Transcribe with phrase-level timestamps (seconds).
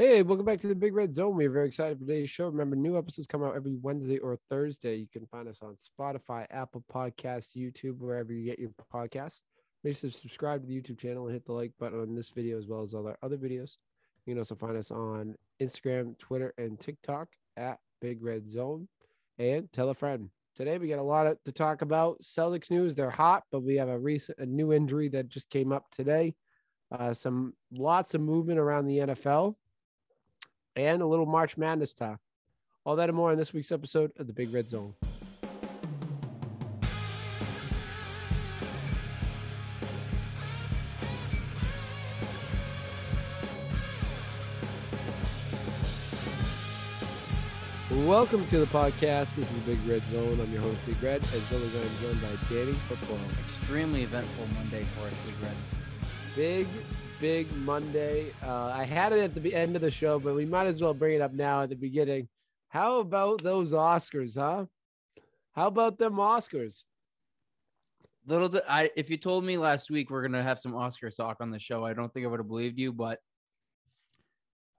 [0.00, 1.34] Hey, welcome back to the Big Red Zone.
[1.34, 2.46] We're very excited for today's show.
[2.46, 4.94] Remember, new episodes come out every Wednesday or Thursday.
[4.94, 9.40] You can find us on Spotify, Apple Podcast, YouTube, wherever you get your podcasts.
[9.82, 12.28] Make sure to subscribe to the YouTube channel and hit the like button on this
[12.28, 13.78] video as well as all our other videos.
[14.24, 18.86] You can also find us on Instagram, Twitter, and TikTok at Big Red Zone.
[19.36, 20.30] And tell a friend.
[20.54, 22.22] Today we got a lot to talk about.
[22.22, 25.72] Celtics news, they're hot, but we have a recent a new injury that just came
[25.72, 26.36] up today.
[26.96, 29.56] Uh, some lots of movement around the NFL
[30.78, 32.20] and a little March Madness talk.
[32.84, 34.94] All that and more in this week's episode of the Big Red Zone.
[47.90, 49.34] Welcome to the podcast.
[49.34, 50.40] This is the Big Red Zone.
[50.40, 51.22] I'm your host, Big Red.
[51.22, 53.18] As always, I'm joined by Danny Football.
[53.48, 55.56] Extremely eventful Monday for us, Big Red.
[56.36, 56.66] Big,
[57.20, 58.32] big Monday.
[58.42, 60.94] Uh, I had it at the end of the show, but we might as well
[60.94, 62.28] bring it up now at the beginning.
[62.68, 64.66] How about those Oscars, huh?
[65.52, 66.84] How about them Oscars?
[68.26, 71.38] Little, to, I if you told me last week we're gonna have some Oscar talk
[71.40, 72.92] on the show, I don't think I would have believed you.
[72.92, 73.20] But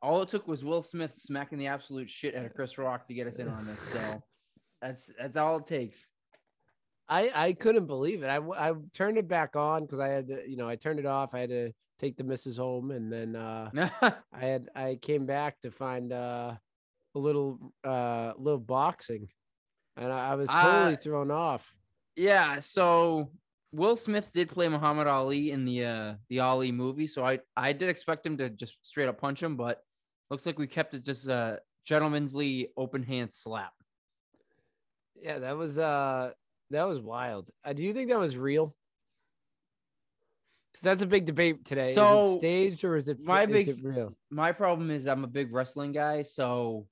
[0.01, 3.13] all it took was Will Smith smacking the absolute shit out of Chris Rock to
[3.13, 3.79] get us in on this.
[3.91, 4.23] So
[4.81, 6.07] that's that's all it takes.
[7.09, 8.27] I I couldn't believe it.
[8.27, 11.05] I I turned it back on because I had to, you know, I turned it
[11.05, 11.33] off.
[11.33, 13.71] I had to take the missus home, and then uh,
[14.33, 16.53] I had I came back to find uh,
[17.15, 19.27] a little uh little boxing,
[19.97, 21.73] and I, I was totally uh, thrown off.
[22.15, 23.31] Yeah, so
[23.71, 27.73] Will Smith did play Muhammad Ali in the uh the Ali movie, so I I
[27.73, 29.81] did expect him to just straight up punch him, but
[30.29, 33.73] looks like we kept it just a gentlemanly open hand slap.
[35.19, 36.31] Yeah, that was uh
[36.71, 37.49] that was wild.
[37.63, 38.75] Uh, do you think that was real?
[40.71, 41.93] Because that's a big debate today.
[41.93, 44.15] So is it staged or is it my is big it real?
[44.29, 46.87] My problem is I'm a big wrestling guy, so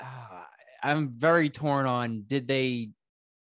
[0.00, 0.44] uh,
[0.82, 2.90] I'm very torn on did they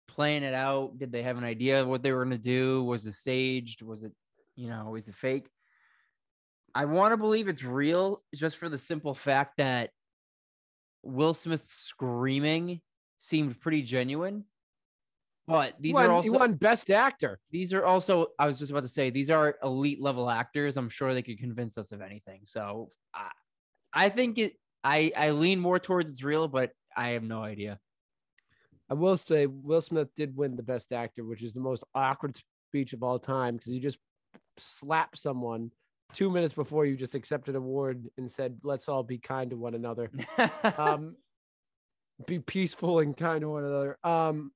[0.09, 0.98] plan it out?
[0.98, 2.82] Did they have an idea of what they were going to do?
[2.84, 3.82] Was it staged?
[3.82, 4.12] Was it,
[4.56, 5.48] you know, was it fake?
[6.75, 9.91] I want to believe it's real just for the simple fact that
[11.03, 12.81] Will Smith screaming
[13.19, 14.44] seemed pretty genuine.
[15.47, 17.38] But these won, are also he won best actor.
[17.50, 20.76] These are also I was just about to say these are elite level actors.
[20.76, 22.41] I'm sure they could convince us of anything.
[22.44, 23.30] So I,
[23.92, 24.54] I think it.
[24.82, 27.78] I I lean more towards it's real, but I have no idea.
[28.91, 32.38] I will say Will Smith did win the best actor, which is the most awkward
[32.69, 33.98] speech of all time because you just
[34.58, 35.70] slap someone
[36.12, 39.56] two minutes before you just accepted an award and said, "Let's all be kind to
[39.56, 40.10] one another."
[40.78, 41.16] um,
[42.26, 43.98] be peaceful and kind to one another.
[44.04, 44.52] Um,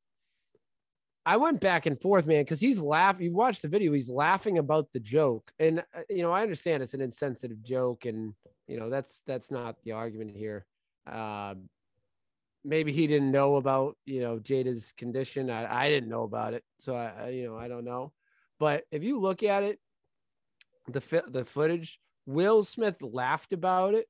[1.26, 3.26] I went back and forth, man, because he's laughing.
[3.26, 6.82] You watch the video; he's laughing about the joke, and uh, you know I understand
[6.82, 8.32] it's an insensitive joke, and
[8.66, 10.64] you know that's that's not the argument here.
[11.10, 11.54] Uh,
[12.64, 15.50] maybe he didn't know about you know Jada's condition.
[15.50, 18.12] I, I didn't know about it, so I, I you know I don't know.
[18.58, 19.78] But if you look at it,
[20.88, 24.06] the the footage, Will Smith laughed about it,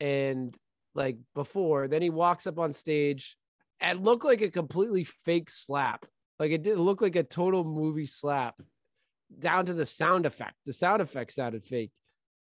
[0.00, 0.56] and
[0.98, 1.88] like before.
[1.88, 3.36] Then he walks up on stage
[3.80, 6.04] and looked like a completely fake slap.
[6.38, 8.60] Like it didn't look like a total movie slap
[9.38, 10.54] down to the sound effect.
[10.66, 11.92] The sound effect sounded fake.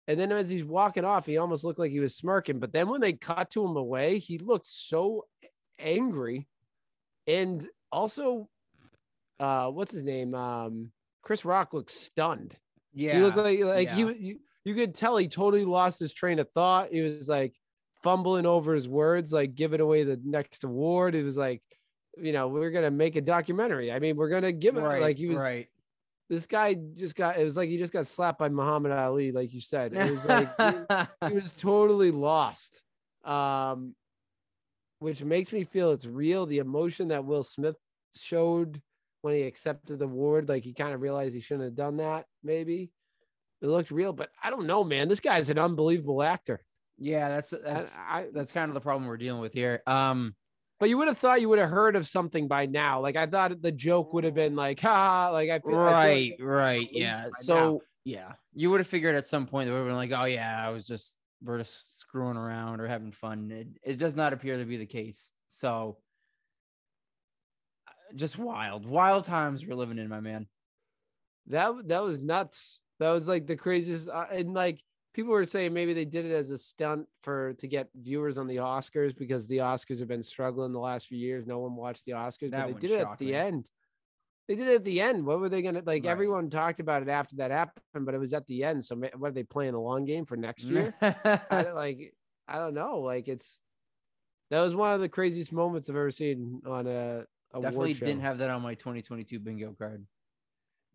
[0.08, 2.60] And then as he's walking off, he almost looked like he was smirking.
[2.60, 5.26] But then when they cut to him away, he looked so
[5.80, 6.48] angry.
[7.26, 8.50] And also,
[9.40, 10.36] uh, what's his name?
[10.36, 10.92] Um,
[11.22, 12.58] Chris Rock looked stunned.
[12.94, 13.16] Yeah.
[13.16, 13.96] He looked like like yeah.
[13.96, 16.90] he you, you could tell he totally lost his train of thought.
[16.92, 17.56] He was like,
[18.04, 21.16] fumbling over his words, like giving away the next award.
[21.16, 21.62] It was like,
[22.18, 23.92] you know, we're gonna make a documentary.
[23.92, 25.68] I mean, we're gonna give it right, like he was right.
[26.30, 29.54] This guy just got it was like he just got slapped by Muhammad Ali, like
[29.54, 29.94] you said.
[29.94, 32.82] It was like he, he was totally lost.
[33.24, 33.96] Um
[35.00, 36.46] which makes me feel it's real.
[36.46, 37.76] The emotion that Will Smith
[38.16, 38.82] showed
[39.22, 42.26] when he accepted the award, like he kind of realized he shouldn't have done that,
[42.42, 42.92] maybe.
[43.62, 45.10] It looked real, but I don't know, man.
[45.10, 46.64] This guy's an unbelievable actor.
[47.04, 49.84] Yeah, that's that's I, that's kind of the problem we're dealing with here.
[49.86, 50.36] Um,
[50.80, 53.02] but you would have thought you would have heard of something by now.
[53.02, 56.16] Like I thought the joke would have been like, ha, like I feel right, I
[56.38, 57.26] feel like right, yeah.
[57.34, 57.80] So now.
[58.06, 60.66] yeah, you would have figured at some point they would have been like, oh yeah,
[60.66, 63.52] I was just we're just screwing around or having fun.
[63.52, 65.30] It, it does not appear to be the case.
[65.50, 65.98] So
[68.16, 70.48] just wild, wild times we're living in, my man.
[71.48, 72.80] That that was nuts.
[73.00, 74.80] That was like the craziest, uh, and like
[75.14, 78.48] people were saying maybe they did it as a stunt for to get viewers on
[78.48, 81.46] the Oscars because the Oscars have been struggling the last few years.
[81.46, 83.70] No one watched the Oscars, that but they did it at the end.
[84.48, 85.26] They did it at the end.
[85.26, 86.04] What were they gonna like?
[86.04, 86.12] Right.
[86.12, 88.84] Everyone talked about it after that happened, but it was at the end.
[88.84, 90.94] So what are they playing a long game for next year?
[91.02, 92.14] I, like
[92.48, 93.00] I don't know.
[93.00, 93.60] Like it's
[94.50, 97.24] that was one of the craziest moments I've ever seen on a,
[97.54, 100.06] a Definitely didn't have that on my 2022 bingo card.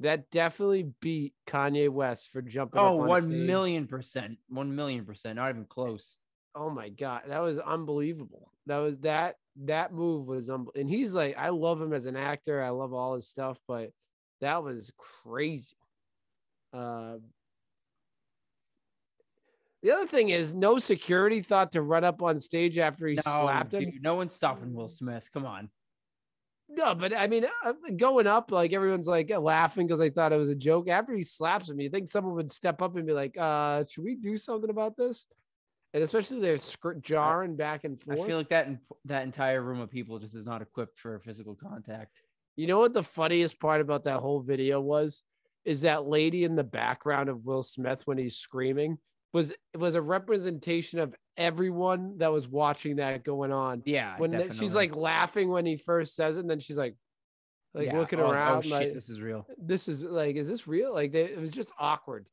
[0.00, 2.81] That definitely beat Kanye West for jumping.
[2.81, 3.33] Oh, on one stage.
[3.47, 4.39] million percent.
[4.49, 5.37] One million percent.
[5.37, 6.17] Not even close.
[6.55, 8.53] Oh my god, that was unbelievable.
[8.67, 12.17] That was that that move was um, and he's like, I love him as an
[12.17, 12.62] actor.
[12.62, 13.91] I love all his stuff, but
[14.41, 14.93] that was
[15.25, 15.75] crazy.
[16.73, 17.17] Uh,
[19.83, 23.23] the other thing is, no security thought to run up on stage after he No,
[23.23, 23.85] slapped him.
[23.91, 25.29] dude, no one's stopping Will Smith.
[25.33, 25.71] Come on.
[26.78, 30.36] No, but I mean, uh, going up, like everyone's like laughing because they thought it
[30.36, 30.88] was a joke.
[30.88, 34.04] After he slaps him, you think someone would step up and be like, uh, should
[34.04, 35.26] we do something about this?
[35.92, 36.58] And especially they're
[37.00, 38.20] jarring back and forth.
[38.20, 38.69] I feel like that
[39.06, 42.12] that entire room of people just is not equipped for physical contact.
[42.54, 45.25] You know what the funniest part about that whole video was?
[45.64, 48.98] Is that lady in the background of Will Smith when he's screaming
[49.32, 53.82] was it was a representation of everyone that was watching that going on.
[53.84, 54.16] Yeah.
[54.19, 56.96] When the- she's like laughing when he first says it, and then she's like,
[57.75, 59.46] like Yeah, looking oh- oh, around, shit, this is real.
[59.58, 60.92] this is like, is this real?
[60.92, 62.26] Like they, it was just awkward.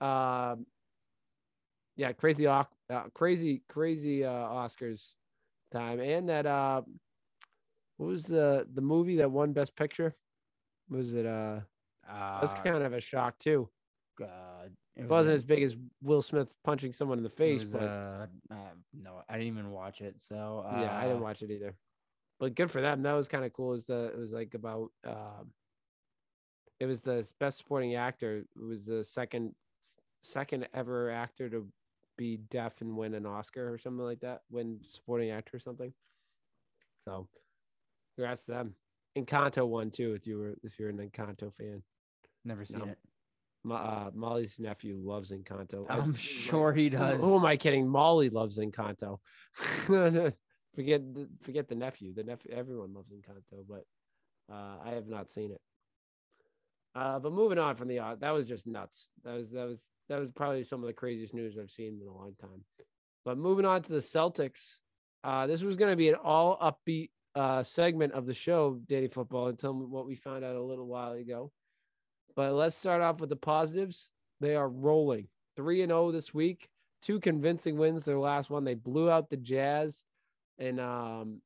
[0.00, 0.66] Um,
[1.96, 2.64] yeah, crazy, uh,
[3.14, 5.12] crazy, crazy uh, Oscars
[5.72, 6.82] time, and that uh,
[7.96, 10.14] what was the the movie that won Best Picture?
[10.90, 11.60] Was it uh?
[12.08, 13.68] Uh, That's kind of a shock too.
[14.18, 17.62] God, it It was wasn't as big as Will Smith punching someone in the face,
[17.62, 18.56] was, but uh, uh,
[18.94, 20.16] no, I didn't even watch it.
[20.20, 21.76] So uh, yeah, I didn't watch it either.
[22.38, 23.02] But good for them.
[23.02, 23.74] That was kind of cool.
[23.74, 25.52] Is the it was like about um,
[26.80, 28.38] it was the best supporting actor.
[28.38, 29.54] It was the second
[30.22, 31.68] second ever actor to
[32.16, 34.42] be deaf and win an Oscar or something like that.
[34.50, 35.92] Win supporting actor or something.
[37.06, 37.28] So,
[38.16, 38.74] congrats to them.
[39.16, 40.14] Encanto won too.
[40.14, 41.82] If you were if you're an Encanto fan,
[42.44, 42.84] Never seen No.
[42.86, 42.98] it.
[43.70, 45.86] Uh, Molly's nephew loves Encanto.
[45.88, 47.20] I- I'm sure he does.
[47.20, 47.88] Who am I kidding?
[47.88, 49.18] Molly loves Encanto.
[49.56, 50.34] forget
[51.14, 52.14] the, forget the nephew.
[52.14, 52.52] The nephew.
[52.54, 53.84] Everyone loves Encanto, but
[54.52, 55.60] uh, I have not seen it.
[56.94, 59.08] Uh, but moving on from the uh, that was just nuts.
[59.24, 59.78] That was that was
[60.08, 62.64] that was probably some of the craziest news I've seen in a long time.
[63.24, 64.76] But moving on to the Celtics,
[65.24, 69.08] uh, this was going to be an all upbeat uh, segment of the show, Danny
[69.08, 71.50] Football, until what we found out a little while ago.
[72.36, 74.10] But let's start off with the positives.
[74.40, 76.68] They are rolling 3 and 0 this week.
[77.02, 78.04] Two convincing wins.
[78.04, 80.04] Their last one, they blew out the Jazz,
[80.58, 81.40] and um,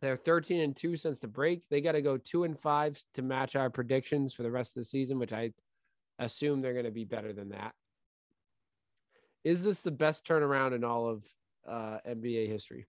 [0.00, 1.62] they're 13 and 2 since the break.
[1.68, 4.82] They got to go 2 and 5 to match our predictions for the rest of
[4.82, 5.52] the season, which I
[6.18, 7.74] assume they're going to be better than that.
[9.44, 11.24] Is this the best turnaround in all of
[11.68, 12.86] uh, NBA history?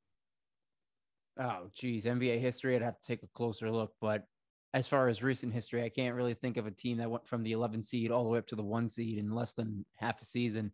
[1.40, 2.76] Oh, geez, NBA history.
[2.76, 4.28] I'd have to take a closer look, but
[4.74, 7.44] as far as recent history, I can't really think of a team that went from
[7.44, 10.20] the 11 seed all the way up to the one seed in less than half
[10.22, 10.72] a season.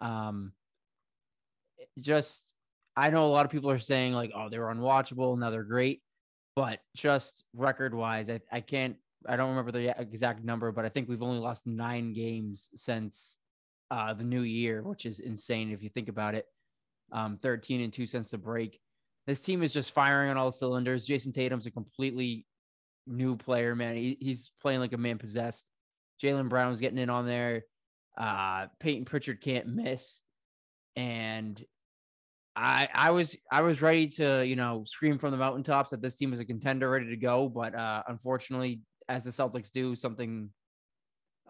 [0.00, 0.52] Um,
[1.98, 2.54] just
[2.96, 5.64] I know a lot of people are saying like, oh, they were unwatchable, now they're
[5.64, 6.02] great,
[6.54, 8.96] but just record wise, I, I can't.
[9.26, 13.38] I don't remember the exact number, but I think we've only lost nine games since
[13.90, 16.44] uh, the new year, which is insane if you think about it.
[17.10, 18.80] Um, 13 and two since the break.
[19.26, 21.06] This team is just firing on all cylinders.
[21.06, 22.44] Jayson Tatum's a completely
[23.06, 23.96] new player, man.
[23.96, 25.66] He, he's playing like a man possessed.
[26.22, 27.62] Jaylen Brown's getting in on there.
[28.16, 30.22] Uh, Peyton Pritchard can't miss,
[30.94, 31.62] and
[32.54, 36.14] I I was I was ready to you know scream from the mountaintops that this
[36.14, 37.48] team is a contender, ready to go.
[37.48, 40.50] But uh, unfortunately, as the Celtics do, something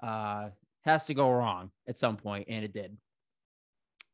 [0.02, 0.48] uh,
[0.82, 2.96] has to go wrong at some point, and it did.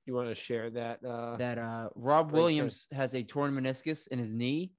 [0.07, 1.05] You want to share that?
[1.05, 4.73] Uh, that uh Rob Williams has a torn meniscus in his knee,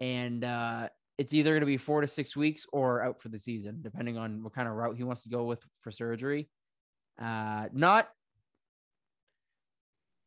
[0.00, 3.38] and uh it's either going to be four to six weeks or out for the
[3.38, 6.48] season, depending on what kind of route he wants to go with for surgery.
[7.20, 8.08] Uh, not.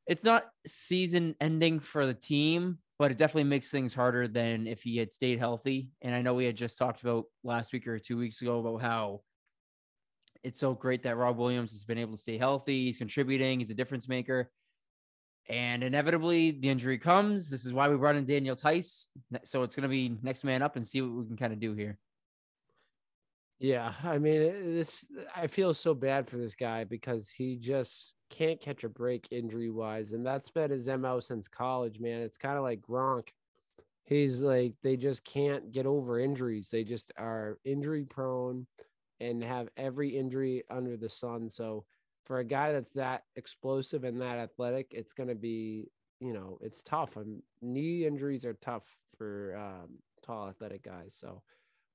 [0.06, 4.82] It's not season ending for the team, but it definitely makes things harder than if
[4.82, 5.90] he had stayed healthy.
[6.02, 8.82] And I know we had just talked about last week or two weeks ago about
[8.82, 9.22] how
[10.46, 12.86] it's so great that Rob Williams has been able to stay healthy.
[12.86, 13.60] He's contributing.
[13.60, 14.50] He's a difference maker.
[15.50, 17.50] And inevitably, the injury comes.
[17.50, 19.08] This is why we brought in Daniel Theis.
[19.46, 21.60] So it's going to be next man up and see what we can kind of
[21.60, 21.98] do here.
[23.60, 25.04] Yeah, I mean, this
[25.36, 29.72] I feel so bad for this guy because he just can't catch a break injury
[29.72, 32.00] wise, and that's been his mo since college.
[32.00, 33.30] Man, it's kind of like Gronk.
[34.04, 36.70] He's like they just can't get over injuries.
[36.72, 38.68] They just are injury prone
[39.20, 41.50] and have every injury under the sun.
[41.50, 41.86] So
[42.28, 46.60] for a guy that's that explosive and that athletic, it's going to be you know
[46.62, 47.18] it's tough.
[47.18, 48.84] And knee injuries are tough
[49.18, 51.16] for um, tall athletic guys.
[51.20, 51.42] So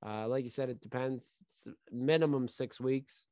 [0.05, 1.23] Uh, like you said, it depends.
[1.51, 3.25] It's minimum six weeks.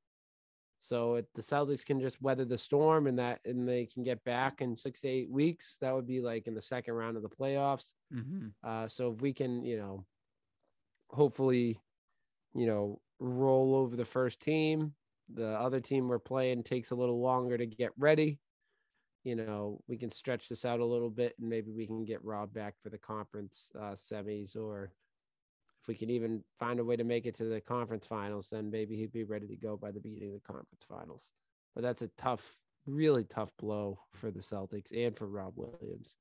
[0.79, 4.24] So if the Celtics can just weather the storm and that and they can get
[4.24, 7.24] back in six to eight weeks, that would be like in the second round of
[7.24, 7.91] the playoffs.
[8.13, 8.48] Mm-hmm.
[8.63, 10.05] Uh, so if we can, you know,
[11.10, 11.79] hopefully,
[12.55, 14.93] you know, roll over the first team,
[15.33, 18.39] the other team we're playing takes a little longer to get ready.
[19.23, 22.23] You know, we can stretch this out a little bit and maybe we can get
[22.23, 24.91] Rob back for the conference uh, semis or
[25.81, 28.69] if we can even find a way to make it to the conference finals, then
[28.69, 31.29] maybe he'd be ready to go by the beginning of the conference finals.
[31.73, 36.15] But that's a tough, really tough blow for the Celtics and for Rob Williams.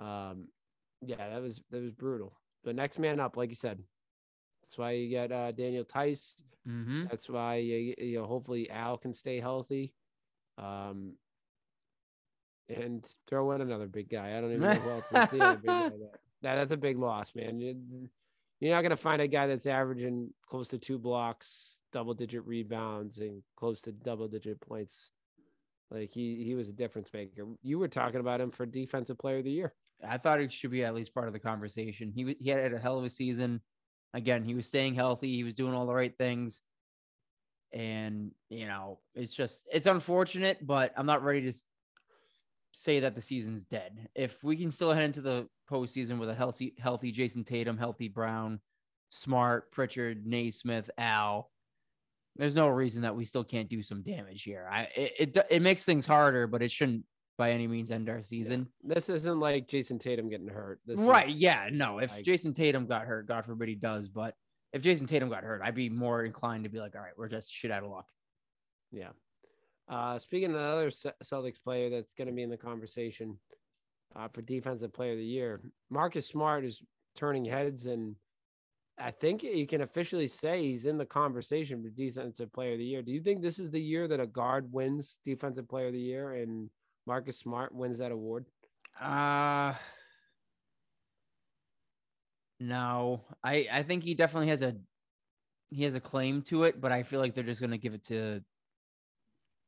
[0.00, 0.48] Um,
[1.00, 2.32] yeah, that was that was brutal.
[2.64, 3.78] The next man up, like you said,
[4.62, 6.40] that's why you get uh, Daniel Theis.
[6.68, 7.04] Mm-hmm.
[7.10, 9.94] That's why you, you know hopefully Al can stay healthy.
[10.58, 11.14] Um,
[12.68, 14.36] and throw in another big guy.
[14.36, 15.90] I don't even know who else is the big guy.
[16.42, 17.60] That, that's a big loss, man.
[17.60, 17.76] You,
[18.58, 22.44] you're not going to find a guy that's averaging close to two blocks, double digit
[22.44, 25.10] rebounds, and close to double digit points.
[25.88, 27.46] Like he he was a difference maker.
[27.62, 29.72] You were talking about him for defensive player of the year.
[30.04, 32.10] I thought he should be at least part of the conversation.
[32.12, 33.60] He he had a hell of a season.
[34.14, 35.34] Again, he was staying healthy.
[35.34, 36.60] He was doing all the right things.
[37.72, 41.58] And you know, it's just it's unfortunate, but I'm not ready to
[42.72, 44.08] say that the season's dead.
[44.14, 48.08] If we can still head into the postseason with a healthy, healthy Jayson Tatum, healthy
[48.08, 48.60] Brown,
[49.10, 51.50] Smart, Pritchard, Nesmith, Al,
[52.36, 54.68] there's no reason that we still can't do some damage here.
[54.70, 57.04] I it it, it makes things harder, but it shouldn't
[57.42, 58.68] by any means end our season.
[58.84, 58.94] Yeah.
[58.94, 60.78] This isn't like Jayson Tatum getting hurt.
[60.86, 61.28] This right?
[61.28, 61.68] Is, yeah.
[61.72, 61.98] No.
[61.98, 64.36] If like, Jayson Tatum got hurt, God forbid he does, but
[64.72, 67.26] if Jayson Tatum got hurt, I'd be more inclined to be like, all right, we're
[67.26, 68.06] just shit out of luck.
[68.92, 69.08] Yeah.
[69.88, 70.92] Uh, speaking of another
[71.24, 73.36] Celtics player that's going to be in the conversation
[74.14, 76.80] uh, for defensive player of the year, Marcus Smart is
[77.16, 78.14] turning heads, and
[78.98, 82.84] I think you can officially say he's in the conversation for defensive player of the
[82.84, 83.02] year.
[83.02, 85.98] Do you think this is the year that a guard wins defensive player of the
[85.98, 86.70] year and
[87.06, 88.46] Marcus Smart wins that award?
[89.00, 89.74] Uh
[92.60, 93.22] no.
[93.42, 94.76] I I think he definitely has a
[95.70, 98.04] he has a claim to it, but I feel like they're just gonna give it
[98.04, 98.42] to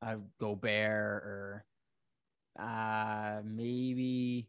[0.02, 1.64] uh, Gobert or
[2.58, 4.48] uh maybe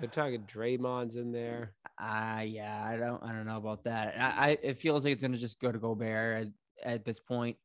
[0.00, 1.72] they're talking Draymond's in there.
[2.00, 4.14] Uh yeah, I don't I don't know about that.
[4.18, 6.48] I, I it feels like it's gonna just go to Gobert
[6.82, 7.56] at, at this point.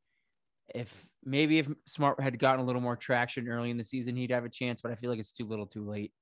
[0.74, 4.30] If maybe if Smart had gotten a little more traction early in the season, he'd
[4.30, 6.12] have a chance, but I feel like it's too little too late.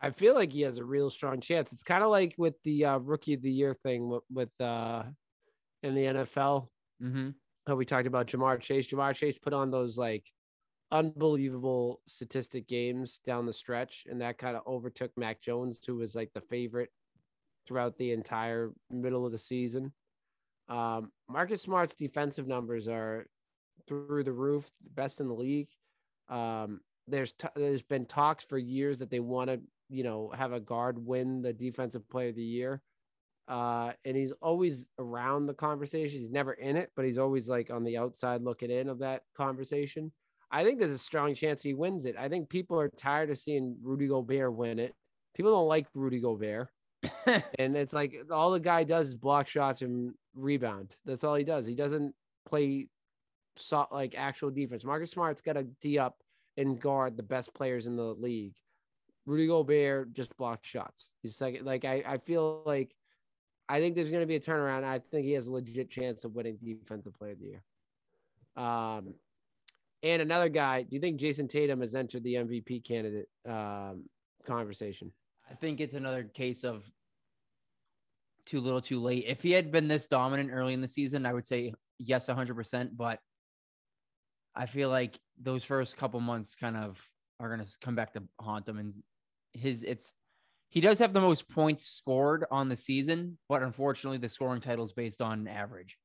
[0.00, 1.72] I feel like he has a real strong chance.
[1.72, 5.04] It's kind of like with the uh, rookie of the year thing with, with uh
[5.82, 6.68] in the NFL.
[7.02, 7.30] Mm-hmm
[7.66, 8.88] how we talked about Ja'Marr Chase.
[8.88, 10.24] Ja'Marr Chase put on those like
[10.90, 16.14] unbelievable statistic games down the stretch, and that kind of overtook Mac Jones, who was
[16.14, 16.90] like the favorite
[17.66, 19.92] throughout the entire middle of the season.
[20.68, 23.26] Um, Marcus Smart's defensive numbers are
[23.86, 25.68] through the roof, best in the league.
[26.28, 30.52] Um, there's t- there's been talks for years that they want to you know have
[30.52, 32.80] a guard win the defensive player of the year
[33.48, 36.20] uh, and he's always around the conversation.
[36.20, 39.22] He's never in it, but he's always like on the outside looking in of that
[39.36, 40.12] conversation.
[40.50, 42.16] I think there's a strong chance he wins it.
[42.18, 44.94] I think people are tired of seeing Rudy Gobert win it.
[45.34, 46.68] People don't like Rudy Gobert.
[47.58, 50.96] and it's like all the guy does is block shots and rebound.
[51.04, 51.66] That's all he does.
[51.66, 52.14] He doesn't
[52.48, 52.88] play
[53.56, 54.84] so, like actual defense.
[54.84, 56.18] Marcus Smart's got to D up
[56.56, 58.54] and guard the best players in the league.
[59.26, 61.10] Rudy Gobert just blocks shots.
[61.22, 62.94] He's like, like I, I feel like
[63.68, 64.84] I think there's going to be a turnaround.
[64.84, 67.62] I think he has a legit chance of winning Defensive Player of the Year.
[68.56, 69.14] Um,
[70.02, 74.04] and another guy, do you think Jayson Tatum has entered the MVP candidate um,
[74.44, 75.12] conversation?
[75.52, 76.82] I think it's another case of
[78.46, 79.26] too little, too late.
[79.28, 82.90] If he had been this dominant early in the season, I would say yes, 100%.
[82.96, 83.18] But
[84.56, 86.98] I feel like those first couple months kind of
[87.38, 88.78] are going to come back to haunt him.
[88.78, 88.94] And
[89.52, 90.14] his, it's,
[90.70, 94.86] he does have the most points scored on the season, but unfortunately, the scoring title
[94.86, 95.98] is based on average.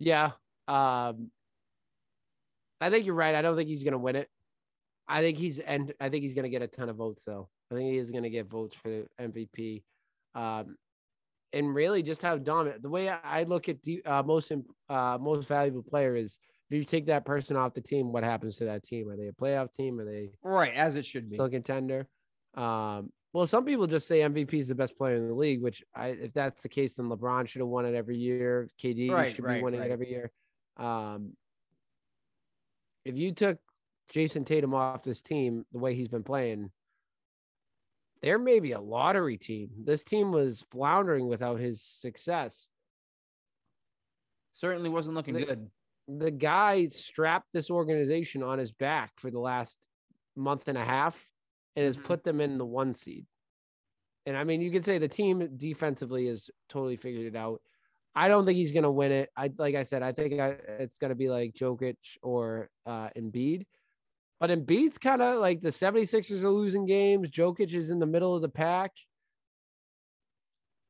[0.00, 0.32] Yeah.
[0.66, 1.30] Um,
[2.80, 3.36] I think you're right.
[3.36, 4.28] I don't think he's going to win it.
[5.08, 7.48] I think he's and I think he's going to get a ton of votes though.
[7.70, 9.82] I think he is going to get votes for the MVP.
[10.34, 10.76] Um,
[11.52, 14.52] and really just how dominant the way I look at the uh, most
[14.88, 16.38] uh, most valuable player is
[16.70, 19.08] if you take that person off the team, what happens to that team?
[19.08, 19.98] Are they a playoff team?
[19.98, 22.06] Are they right as it should be still contender?
[22.54, 25.82] Um, well, some people just say MVP is the best player in the league, which
[25.94, 28.68] I, if that's the case, then LeBron should have won it every year.
[28.82, 29.90] KD right, should right, be winning right.
[29.90, 30.30] it every year.
[30.76, 31.32] Um,
[33.04, 33.58] if you took
[34.12, 36.70] Jayson Tatum off this team, the way he's been playing,
[38.22, 39.70] they're maybe a lottery team.
[39.84, 42.68] This team was floundering without his success.
[44.54, 45.70] Certainly wasn't looking The- good.
[46.08, 49.76] The guy strapped this organization on his back for the last
[50.34, 51.30] month and a half
[51.76, 52.04] and has Mhm.
[52.04, 53.26] put them in the one seed.
[54.24, 57.62] And I mean, you could say the team defensively has totally figured it out.
[58.14, 59.30] I don't think he's going to win it.
[59.36, 60.48] I like I said, I think I,
[60.80, 63.66] it's going to be like Jokic or uh, Embiid.
[64.40, 67.30] But Embiid's kind of like the 76ers are losing games.
[67.30, 68.92] Jokic is in the middle of the pack.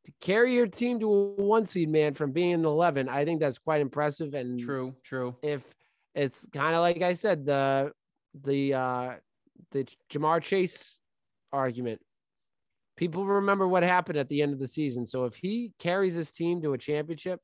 [0.05, 3.41] To carry your team to a one seed, man, from being an 11, I think
[3.41, 4.35] that's quite impressive.
[4.35, 5.37] And True, true.
[5.43, 5.63] if
[6.15, 7.93] it's kind of like I said, the
[8.43, 9.11] the uh
[9.73, 10.97] the Ja'Marr Chase
[11.53, 12.01] argument.
[12.97, 15.07] People remember what happened at the end of the season.
[15.07, 17.41] So if he carries his team to a championship,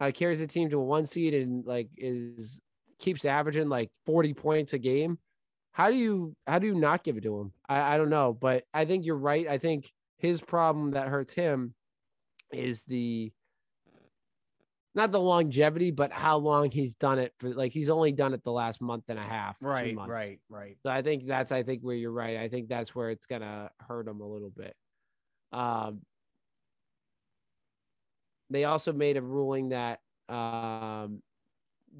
[0.00, 2.60] uh, carries the team to a one seed and like is
[2.98, 5.18] keeps averaging like 40 points a game,
[5.72, 7.52] how do you how do you not give it to him?
[7.68, 9.46] I, I don't know, but I think you're right.
[9.46, 11.74] I think his problem that hurts him
[12.52, 13.32] is the
[14.94, 17.50] not the longevity, but how long he's done it for.
[17.54, 20.10] Like he's only done it the last month and a half, two Right, months.
[20.10, 20.76] right, right.
[20.82, 22.38] So I think that's I think where you're right.
[22.38, 24.74] I think that's where it's gonna hurt him a little bit.
[25.52, 26.02] Um,
[28.50, 31.22] they also made a ruling that um,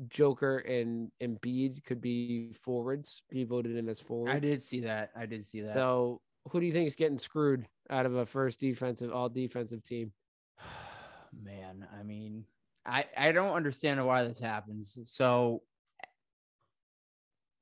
[0.09, 4.35] Joker and Embiid could be forwards, be voted in as forwards.
[4.35, 5.11] I did see that.
[5.17, 5.75] I did see that.
[5.75, 9.83] So who do you think is getting screwed out of a first defensive, all defensive
[9.83, 10.13] team?
[11.43, 12.45] man, I mean,
[12.87, 14.97] I I don't understand why this happens.
[15.05, 15.63] So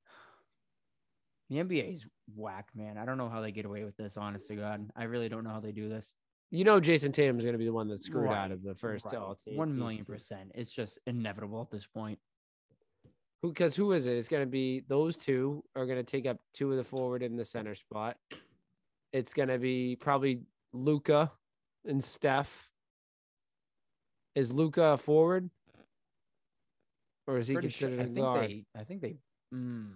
[1.51, 2.99] the NBA is whack, man.
[2.99, 4.17] I don't know how they get away with this.
[4.17, 6.13] Honest to God, I really don't know how they do this.
[6.51, 8.63] You know, Jayson Tatum is going to be the one that's screwed Right, out of
[8.63, 9.17] the first Right.
[9.17, 9.57] all team.
[9.57, 10.53] One million percent.
[10.55, 12.21] It's just inevitable at this point.
[13.43, 13.49] Who?
[13.51, 14.17] Because who is it?
[14.17, 17.23] It's going to be those two are going to take up two of the forward
[17.23, 18.17] in the center spot.
[19.13, 20.41] It's going to be probably
[20.73, 21.31] Luka
[21.85, 22.69] and Steph.
[24.35, 25.49] Is Luka a forward,
[27.27, 28.51] or is he Pretty sure- considered I a think guard?
[28.51, 28.65] they.
[28.75, 29.17] I think they.
[29.55, 29.93] Mm,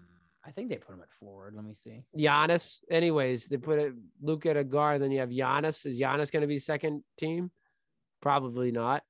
[0.47, 1.55] I think they put him at forward.
[1.55, 2.05] Let me see.
[2.17, 2.79] Giannis.
[2.91, 5.03] Anyways, they put it Luka at a guard.
[5.03, 5.85] Then you have Giannis.
[5.85, 7.51] Is Giannis going to be second team?
[8.23, 9.03] Probably not.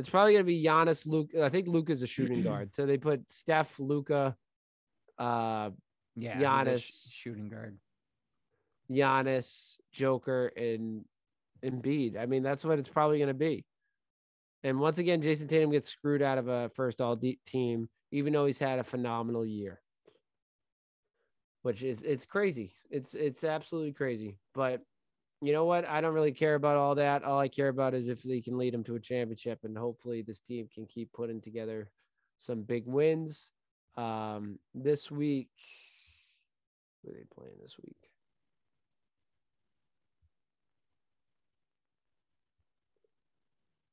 [0.00, 1.06] It's probably going to be Giannis.
[1.06, 1.30] Luke.
[1.40, 2.74] I think Luka's a shooting guard.
[2.74, 4.36] So they put Steph, Luka,
[5.18, 5.70] uh,
[6.16, 7.12] Yeah, a sh- Giannis.
[7.12, 7.78] shooting guard.
[8.90, 11.04] Giannis, Joker, and
[11.64, 12.16] Embiid.
[12.18, 13.64] I mean, that's what it's probably going to be.
[14.62, 18.46] And once again, Jayson Tatum gets screwed out of a first all team, even though
[18.46, 19.80] he's had a phenomenal year.
[21.62, 22.72] Which is it's crazy.
[22.90, 24.38] It's it's absolutely crazy.
[24.54, 24.80] But
[25.42, 25.88] you know what?
[25.88, 27.24] I don't really care about all that.
[27.24, 30.22] All I care about is if they can lead them to a championship, and hopefully
[30.22, 31.90] this team can keep putting together
[32.38, 33.50] some big wins.
[33.96, 35.50] Um, this week,
[37.02, 37.96] who are they playing this week?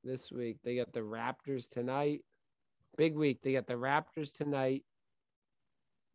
[0.08, 0.58] this week.
[0.64, 2.22] They got the Raptors tonight.
[2.98, 3.42] Big week.
[3.44, 4.84] They got the Raptors tonight,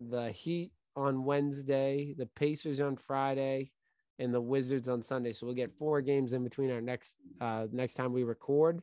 [0.00, 3.70] the Heat on Wednesday, the Pacers on Friday,
[4.18, 5.32] and the Wizards on Sunday.
[5.32, 8.80] So we'll get four games in between our next uh next time we record.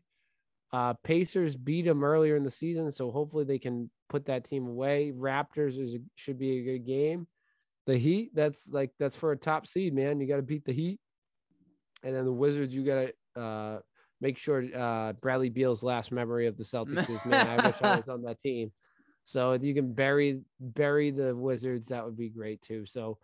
[0.72, 4.68] Uh Pacers beat them earlier in the season, so hopefully they can put that team
[4.68, 5.12] away.
[5.16, 7.28] Raptors is should be a good game.
[7.86, 10.20] The Heat, that's like that's for a top seed, man.
[10.20, 11.00] You got to beat the Heat.
[12.04, 13.80] And then the Wizards, you got to uh
[14.22, 17.96] make sure uh, Bradley Beal's last memory of the Celtics is, man, I wish I
[17.96, 18.72] was on that team.
[19.26, 22.86] So if you can bury bury the Wizards, that would be great too.
[22.86, 23.18] So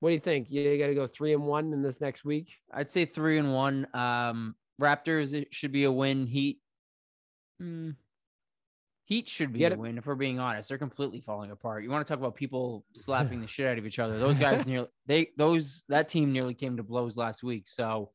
[0.00, 0.50] what do you think?
[0.50, 2.50] You got to go three and one in this next week.
[2.72, 3.86] I'd say three and one.
[3.94, 6.26] Um, Raptors it should be a win.
[6.26, 6.60] Heat,
[7.62, 7.96] mm,
[9.06, 9.98] Heat should be You a gotta- win.
[9.98, 11.82] If we're being honest, they're completely falling apart.
[11.84, 14.18] You want to talk about people slapping the shit out of each other?
[14.18, 17.68] Those guys nearly they those that team nearly came to blows last week.
[17.68, 18.10] So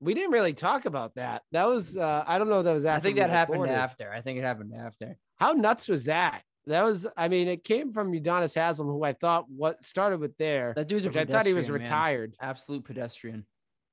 [0.00, 1.42] We didn't really talk about that.
[1.52, 2.60] That was uh, I don't know.
[2.60, 4.10] If that was after I think that happened after.
[4.12, 5.18] I think it happened after.
[5.36, 6.42] How nuts was that?
[6.66, 7.06] That was.
[7.16, 10.88] I mean, it came from Udonis Haslem, who I thought what started with there, That
[10.88, 11.80] dude's a I thought he was pedestrian, man.
[11.82, 12.36] retired.
[12.40, 13.46] Absolute pedestrian.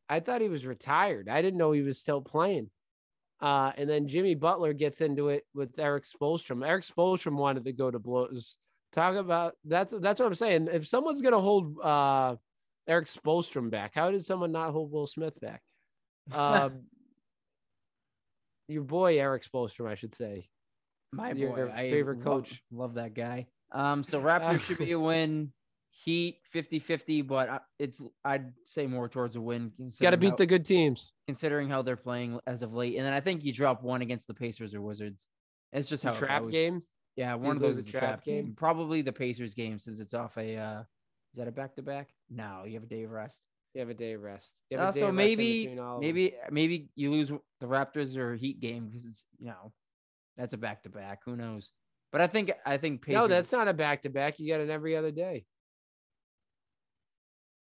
[0.08, 1.28] I thought he was retired.
[1.30, 2.70] I didn't know he was still playing.
[3.42, 6.66] Uh, and then Jimmy Butler gets into it with Erik Spoelstra.
[6.66, 8.56] Erik Spoelstra wanted to go to blows.
[8.94, 10.68] Talk about that's that's what I'm saying.
[10.72, 12.36] If someone's gonna hold uh,
[12.88, 15.62] Erik Spoelstra back, how did someone not hold Will Smith back?
[16.32, 16.84] Um,
[18.68, 20.48] your boy Erik Spoelstra, I should say.
[21.14, 22.62] My Your boy, favorite love- coach.
[22.72, 23.48] Love that guy.
[23.72, 25.52] Um, so Raptors should be a win.
[26.04, 29.72] Heat 50-50, but I- it's I'd say more towards a win.
[30.00, 31.14] Got to beat how- the good teams.
[31.28, 32.96] considering how they're playing as of late.
[32.96, 35.28] And then I think you drop one against the Pacers or Wizards.
[35.74, 36.84] It's just how trap games.
[37.18, 38.46] Yeah, one of those is a trap trap game.
[38.46, 38.54] game?
[38.56, 40.56] Probably the Pacers game since it's off a.
[40.58, 42.10] Uh, is that a back to back?
[42.30, 43.42] No, you have a day of rest.
[43.74, 44.52] You have a day of rest.
[44.70, 49.06] You have Also, of maybe maybe maybe you lose the Raptors or Heat game because
[49.06, 49.72] it's you know
[50.38, 51.20] that's a back to back.
[51.26, 51.72] Who knows?
[52.12, 54.40] But I think I think Pacers, No, that's not a back to back.
[54.40, 55.46] You got it every other day.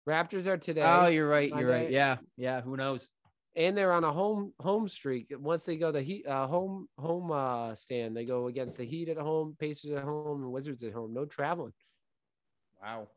[0.09, 0.83] Raptors are today.
[0.83, 1.48] Oh, you're right.
[1.48, 1.90] You're right.
[1.90, 2.61] Yeah, yeah.
[2.61, 3.09] Who knows?
[3.55, 5.33] and they're on a home home streak.
[5.38, 9.09] Once they go the Heat uh, home home uh, stand, they go against the Heat
[9.09, 11.12] at home, Pacers at home, and Wizards at home.
[11.12, 11.72] No traveling.
[12.83, 13.09] Wow.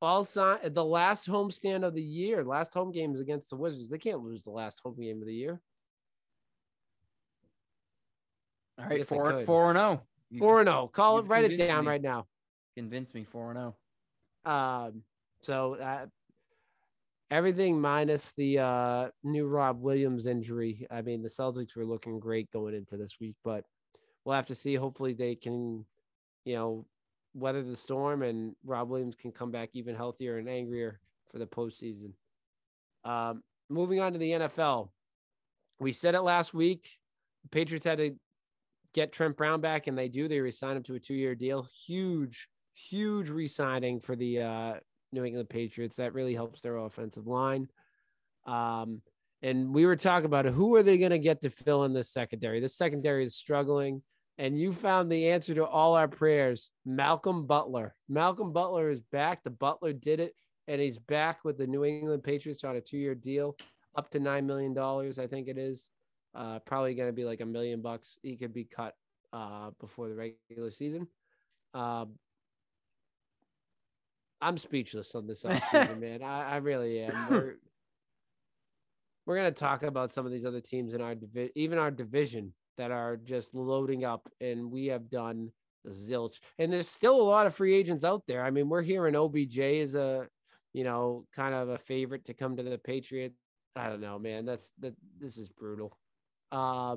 [0.00, 2.44] All sign the last home stand of the year.
[2.44, 3.88] Last home game is against the Wizards.
[3.88, 5.60] They can't lose the last home game of the year.
[8.78, 10.02] All right, guess they four four and zero.
[10.30, 10.88] You Four and zero.
[10.92, 11.22] Call it.
[11.22, 11.90] Write it down me.
[11.90, 12.26] right now.
[12.76, 13.74] Convince me four and oh.
[14.44, 14.56] zero.
[14.56, 15.02] Um,
[15.42, 16.06] so uh,
[17.30, 20.86] everything minus the uh, new Rob Williams injury.
[20.90, 23.64] I mean, the Celtics were looking great going into this week, but
[24.24, 24.74] we'll have to see.
[24.74, 25.84] Hopefully, they can,
[26.44, 26.86] you know,
[27.34, 31.46] weather the storm, and Rob Williams can come back even healthier and angrier for the
[31.46, 32.12] postseason.
[33.04, 34.90] Um, moving on to the NFL,
[35.80, 36.98] we said it last week.
[37.44, 38.16] The Patriots had to
[38.98, 40.26] get Trent Brown back, and they do.
[40.26, 41.68] They re-sign him to a two-year deal.
[41.86, 44.74] Huge, huge re-signing for the uh,
[45.12, 45.96] New England Patriots.
[45.96, 47.68] That really helps their offensive line.
[48.44, 49.02] Um,
[49.40, 50.46] and we were talking about.
[50.46, 52.58] Who are they going to get to fill in this secondary?
[52.60, 54.02] This secondary is struggling.
[54.36, 56.70] And you found the answer to all our prayers.
[56.84, 57.94] Malcolm Butler.
[58.08, 59.42] Malcolm Butler is back.
[59.42, 60.32] The Butler did it,
[60.66, 63.56] and he's back with the New England Patriots on a two-year deal,
[63.96, 65.18] up to nine million dollars.
[65.18, 65.88] I think it is.
[66.38, 68.16] Uh, probably going to be like a million bucks.
[68.22, 68.94] He could be cut
[69.32, 71.08] uh, before the regular season.
[71.74, 72.12] Um,
[74.40, 76.22] I'm speechless on this offseason, man.
[76.22, 77.26] I, I really am.
[77.30, 77.56] We're,
[79.26, 81.90] we're going to talk about some of these other teams in our division, even our
[81.90, 85.50] division, that are just loading up, and we have done
[85.86, 86.36] zilch.
[86.58, 88.44] And there's still a lot of free agents out there.
[88.44, 90.28] I mean, we're hearing OBJ is a,
[90.72, 93.36] you know, kind of a favorite to come to the Patriots.
[93.76, 94.46] I don't know, man.
[94.46, 94.94] That's that.
[95.20, 95.96] This is brutal.
[96.50, 96.96] Uh,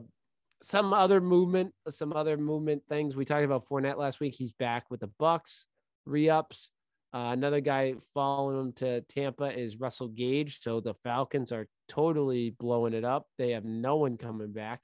[0.64, 3.16] some other movement, some other movement things.
[3.16, 4.36] We talked about Fournette last week.
[4.36, 5.66] He's back with the Bucs
[6.06, 6.70] re-ups.
[7.14, 10.62] Uh, another guy following him to Tampa is Russell Gage.
[10.62, 13.28] So the Falcons are totally blowing it up.
[13.38, 14.82] They have no one coming back.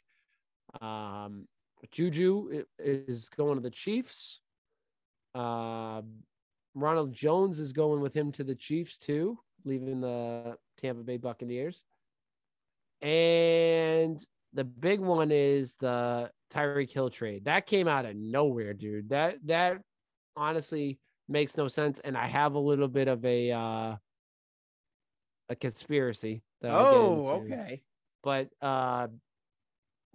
[0.82, 1.48] Um,
[1.92, 4.42] Juju is going to the Chiefs.
[5.34, 6.02] Uh,
[6.74, 11.84] Ronald Jones is going with him to the Chiefs too, leaving the Tampa Bay Buccaneers.
[13.02, 14.20] And
[14.58, 17.46] the big one is the Tyreek Hill trade.
[17.46, 19.10] That came out of nowhere, dude.
[19.10, 19.84] That that
[20.36, 22.00] honestly makes no sense.
[22.00, 23.96] And I have a little bit of a uh
[25.50, 27.84] a conspiracy that Oh, okay.
[28.24, 29.10] But uh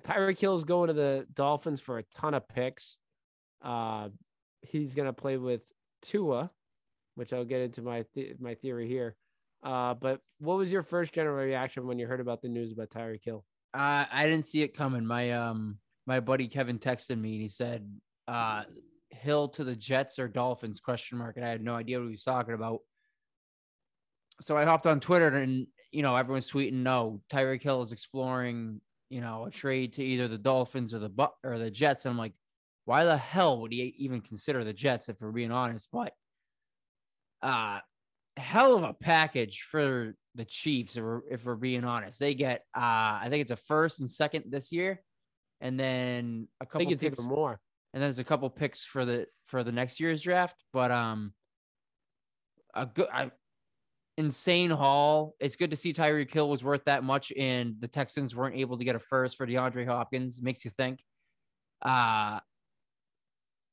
[0.02, 2.98] Tyreek Hill's going to the Dolphins for a ton of picks.
[3.62, 4.08] Uh
[4.60, 5.62] he's gonna play with
[6.02, 6.50] Tua,
[7.14, 9.14] which I'll get into my th- my theory here.
[9.62, 12.90] Uh, but what was your first general reaction when you heard about the news about
[12.90, 13.44] Tyreek Hill?
[13.74, 15.06] Uh, I didn't see it coming.
[15.06, 17.88] My um my buddy Kevin texted me and he said
[18.28, 18.62] uh
[19.10, 22.12] Hill to the Jets or Dolphins question mark and I had no idea what he
[22.12, 22.80] was talking about.
[24.40, 28.80] So I hopped on Twitter and you know everyone's tweeting no Tyreek Hill is exploring
[29.08, 32.12] you know a trade to either the Dolphins or the Bu- or the Jets and
[32.12, 32.34] I'm like
[32.84, 36.12] why the hell would he even consider the Jets if we're being honest but
[37.42, 37.78] uh
[38.36, 42.18] hell of a package for the Chiefs if we're, if we're being honest.
[42.18, 45.02] They get uh I think it's a first and second this year
[45.60, 47.60] and then a I couple think it's picks, even more.
[47.92, 51.32] and then there's a couple picks for the for the next year's draft, but um
[52.74, 53.30] a good I,
[54.16, 55.34] insane haul.
[55.40, 58.76] It's good to see Tyreek Hill was worth that much and the Texans weren't able
[58.78, 60.40] to get a first for DeAndre Hopkins.
[60.42, 61.00] Makes you think.
[61.82, 62.40] Uh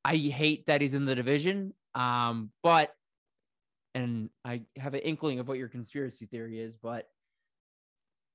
[0.04, 1.74] I hate that he's in the division.
[1.93, 2.91] Um, but
[3.95, 7.08] and I have an inkling of what your conspiracy theory is, but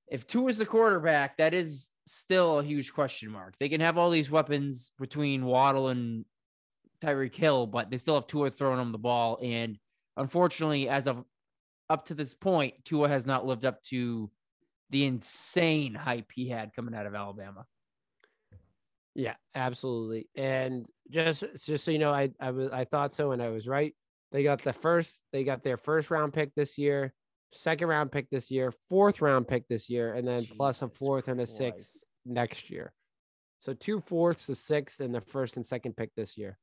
[0.07, 3.57] if Tua is the quarterback, that is still a huge question mark.
[3.57, 6.25] They can have all these weapons between Waddle and
[7.01, 9.39] Tyreek Hill, but they still have Tua throwing them the ball.
[9.41, 9.77] And
[10.15, 11.23] unfortunately, as of
[11.89, 14.29] up to this point, Tua has not lived up to
[14.89, 17.65] the insane hype he had coming out of Alabama.
[19.15, 20.27] Yeah, absolutely.
[20.35, 23.67] And just just so you know, I I was I thought so, and I was
[23.67, 23.95] right.
[24.35, 25.17] They got the first.
[25.31, 27.13] They got their first round pick this year,
[27.53, 30.97] second round pick this year, fourth round pick this year, and then plus a Jesus
[30.97, 31.57] fourth and a Christ.
[31.57, 31.91] sixth
[32.25, 32.91] next year.
[33.61, 36.57] So two fourths, a sixth, and the first and second pick this year.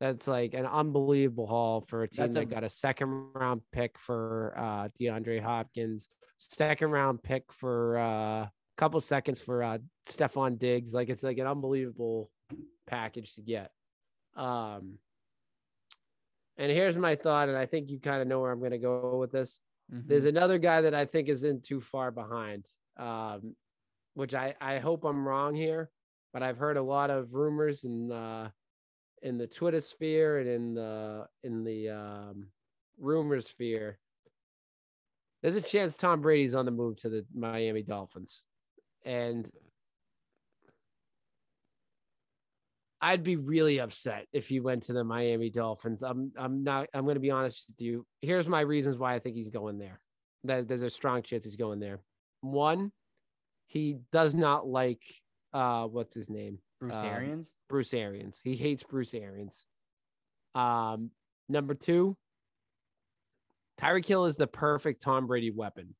[0.00, 3.60] That's like an unbelievable haul for a team That's that a- got a second round
[3.70, 6.08] pick for uh, DeAndre Hopkins,
[6.38, 10.92] second round pick for uh, a couple seconds for uh, Stefon Diggs.
[10.92, 12.32] Like it's like an unbelievable
[12.88, 13.70] package to get.
[14.34, 14.98] Um,
[16.58, 18.78] and here's my thought, and I think you kind of know where I'm going to
[18.78, 19.60] go with this.
[19.92, 20.06] Mhm.
[20.06, 23.56] There's another guy that I think is in too far behind, um,
[24.14, 25.90] which I, I hope I'm wrong here,
[26.32, 28.50] but I've heard a lot of rumors in uh,
[29.22, 32.48] in the Twitter sphere and in the in the um,
[32.98, 33.98] rumor sphere.
[35.42, 38.42] There's a chance Tom Brady's on the move to the Miami Dolphins,
[39.04, 39.50] and
[43.02, 46.04] I'd be really upset if he went to the Miami Dolphins.
[46.04, 48.06] I'm I'm not I'm going to be honest with you.
[48.20, 50.00] Here's my reasons why I think he's going there.
[50.44, 52.00] That there's a strong chance he's going there.
[52.42, 52.92] One,
[53.66, 55.02] he does not like
[55.52, 56.58] uh what's his name?
[56.80, 57.52] Bruce um, Arians.
[57.68, 58.40] Bruce Arians.
[58.44, 59.66] He hates Bruce Arians.
[60.54, 61.10] Um
[61.48, 62.16] number 2,
[63.80, 65.94] Tyreek Hill is the perfect Tom Brady weapon.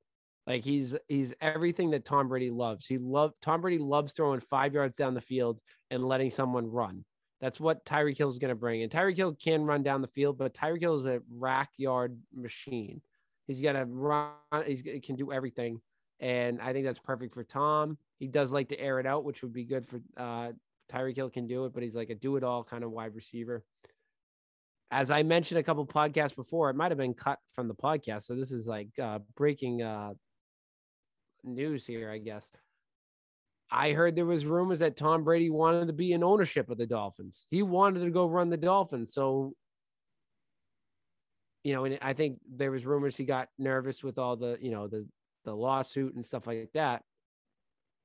[0.47, 2.87] Like he's he's everything that Tom Brady loves.
[2.87, 7.05] He love Tom Brady loves throwing 5 yards down the field and letting someone run.
[7.41, 8.83] That's what Tyreek Hill is going to bring.
[8.83, 12.17] And Tyreek Hill can run down the field, but Tyreek Hill is a rack yard
[12.33, 13.03] machine.
[13.49, 14.31] He's going to run.
[14.65, 15.81] He's, he can do everything.
[16.21, 17.99] And I think that's perfect for Tom.
[18.21, 20.53] He does like to air it out, which would be good for uh,
[20.91, 23.15] Tyreek Hill can do it, but he's like a do it all kind of wide
[23.15, 23.65] receiver.
[24.93, 28.23] As I mentioned a couple podcasts before, it might have been cut from the podcast.
[28.23, 30.13] So this is like uh, breaking uh,
[31.45, 32.49] news here, I guess.
[33.71, 36.87] I heard there was rumors that Tom Brady wanted to be in ownership of the
[36.87, 37.47] Dolphins.
[37.51, 39.15] He wanted to go run the Dolphins.
[39.15, 39.55] So,
[41.65, 44.71] you know, and I think there was rumors he got nervous with all the, you
[44.71, 45.07] know, the
[45.45, 47.03] the lawsuit and stuff like that.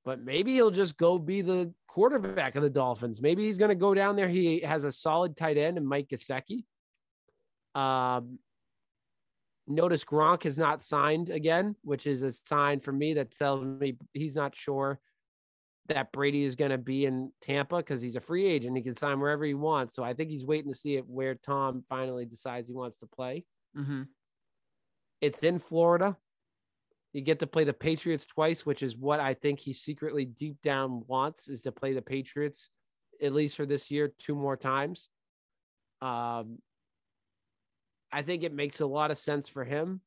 [0.06, 3.20] But maybe he'll just go be the quarterback of the Dolphins.
[3.20, 4.30] Maybe he's going to go down there.
[4.30, 6.64] He has a solid tight end and Mike Gesicki.
[7.76, 8.40] Um,
[9.68, 13.98] notice Gronk has not signed again, which is a sign for me that tells me
[14.14, 15.00] he's not sure
[15.88, 18.76] that Brady is going to be in Tampa because he's a free agent.
[18.76, 19.96] He can sign wherever he wants.
[19.96, 23.08] So I think he's waiting to see it where Tom finally decides he wants to
[23.08, 23.46] play.
[23.78, 24.04] Mm-hmm.
[25.22, 26.18] It's in Florida.
[27.14, 30.62] You get to play the Patriots twice, which is what I think he secretly deep
[30.62, 32.70] down wants is to play the Patriots
[33.22, 35.10] at least for this year two more times.
[36.02, 36.60] Um,
[38.12, 40.02] I think it makes a lot of sense for him.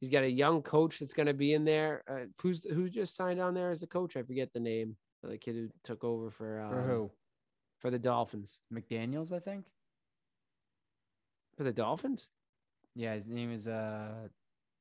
[0.00, 2.02] He's got a young coach that's going to be in there.
[2.08, 4.16] Uh, who's who just signed on there as the coach?
[4.16, 4.96] I forget the name.
[5.24, 7.10] of The kid who took over for uh, For who?
[7.80, 8.60] for the Dolphins.
[8.72, 9.64] McDaniel's, I think.
[11.56, 12.28] For the Dolphins?
[12.94, 14.28] Yeah, his name is uh,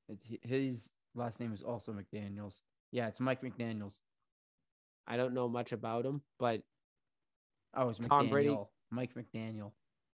[0.09, 2.61] it's, his last name is also McDaniel's.
[2.91, 3.95] Yeah, it's Mike McDaniel's.
[5.07, 6.61] I don't know much about him, but
[7.75, 8.57] Oh, it's Tom Brady?
[8.91, 9.71] Mike McDaniel,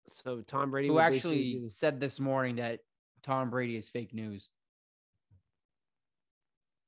[0.09, 2.81] so Tom Brady who actually said this morning that
[3.23, 4.49] Tom Brady is fake news.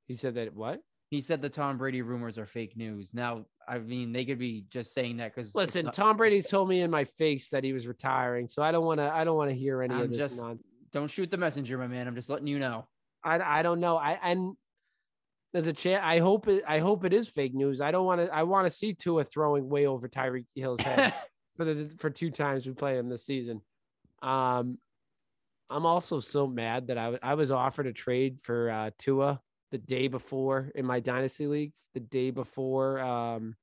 [0.06, 0.80] he said that what?
[1.10, 3.12] He said the Tom Brady rumors are fake news.
[3.12, 6.80] Now, I mean, they could be just saying that because Listen, Tom Brady told me
[6.80, 9.12] in my face that he was retiring, so I don't want to.
[9.12, 10.62] I don't want to hear any I'm of this just- nonsense.
[10.92, 12.08] don't shoot the messenger, my man.
[12.08, 12.86] I'm just letting you know.
[13.22, 13.96] I I don't know.
[13.98, 14.56] I and
[15.52, 16.02] there's a chance.
[16.02, 16.64] I hope it.
[16.66, 17.80] I hope it is fake news.
[17.82, 18.34] I don't want to.
[18.34, 21.12] I want to see Tua throwing way over Tyreek Hill's head
[21.56, 23.60] for the for two times we play him this season.
[24.22, 24.78] Um,
[25.70, 29.78] I'm also so mad that I I was offered a trade for uh, Tua the
[29.78, 31.72] day before in my dynasty league.
[31.94, 33.56] The day before um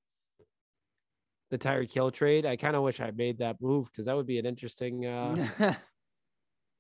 [1.52, 2.46] the Tyreek Hill trade.
[2.46, 5.06] I kind of wish I made that move because that would be an interesting.
[5.06, 5.50] uh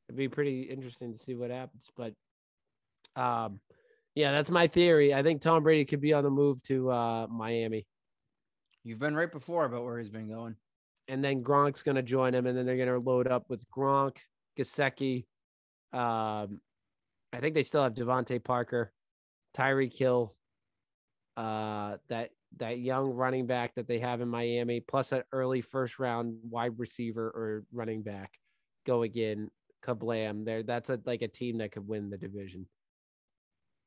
[0.07, 1.85] it'd be pretty interesting to see what happens.
[1.95, 2.13] But
[3.15, 3.59] um,
[4.15, 5.13] yeah, that's my theory.
[5.13, 7.85] I think Tom Brady could be on the move to uh, Miami,
[8.83, 10.55] You've been right before about where he's been going.
[11.09, 13.67] And then Gronk's going to join him, and then they're going to load up with
[13.69, 14.17] Gronk,
[14.57, 15.25] Gesicki.
[15.91, 16.61] Um,
[17.33, 18.93] I think they still have DeVante Parker,
[19.57, 20.35] Tyreek Hill,
[21.35, 25.99] uh, that that young running back that they have in Miami, plus an early first
[25.99, 28.33] round wide receiver or running back.
[28.85, 29.49] Go again,
[29.83, 30.45] kablam!
[30.45, 32.67] There, that's a like a team that could win the division.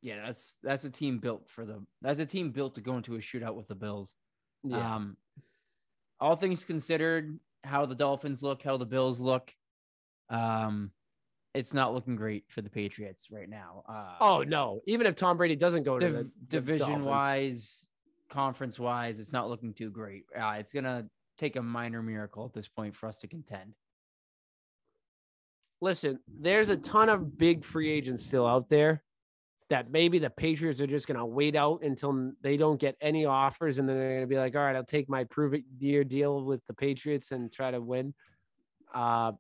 [0.03, 3.15] Yeah, that's that's a team built for the that's a team built to go into
[3.15, 4.17] a shootout with the Bills.
[4.65, 4.97] Yeah.
[4.97, 5.17] Um,
[6.23, 9.53] all things considered, how the Dolphins look, how the Bills look,
[10.31, 10.93] um,
[11.55, 13.83] it's not looking great for the Patriots right now.
[13.89, 14.81] Uh, Oh no!
[14.87, 17.07] Even if Tom Brady doesn't go to the, the division Dolphins.
[17.07, 17.89] wise,
[18.31, 20.25] conference wise, it's not looking too great.
[20.35, 21.07] Uh, it's gonna
[21.37, 23.75] take a minor miracle at this point for us to contend.
[25.81, 29.03] listen, there's a ton of big free agents still out there
[29.73, 33.25] that maybe the Patriots are just going to wait out until they don't get any
[33.25, 33.79] offers.
[33.79, 36.05] And then they're going to be like, all right, I'll take my prove it year
[36.05, 38.13] deal with the Patriots and try to win.
[38.95, 39.33] Uh,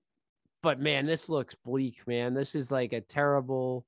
[0.62, 2.32] but man, this looks bleak, man.
[2.32, 3.84] This is like a terrible,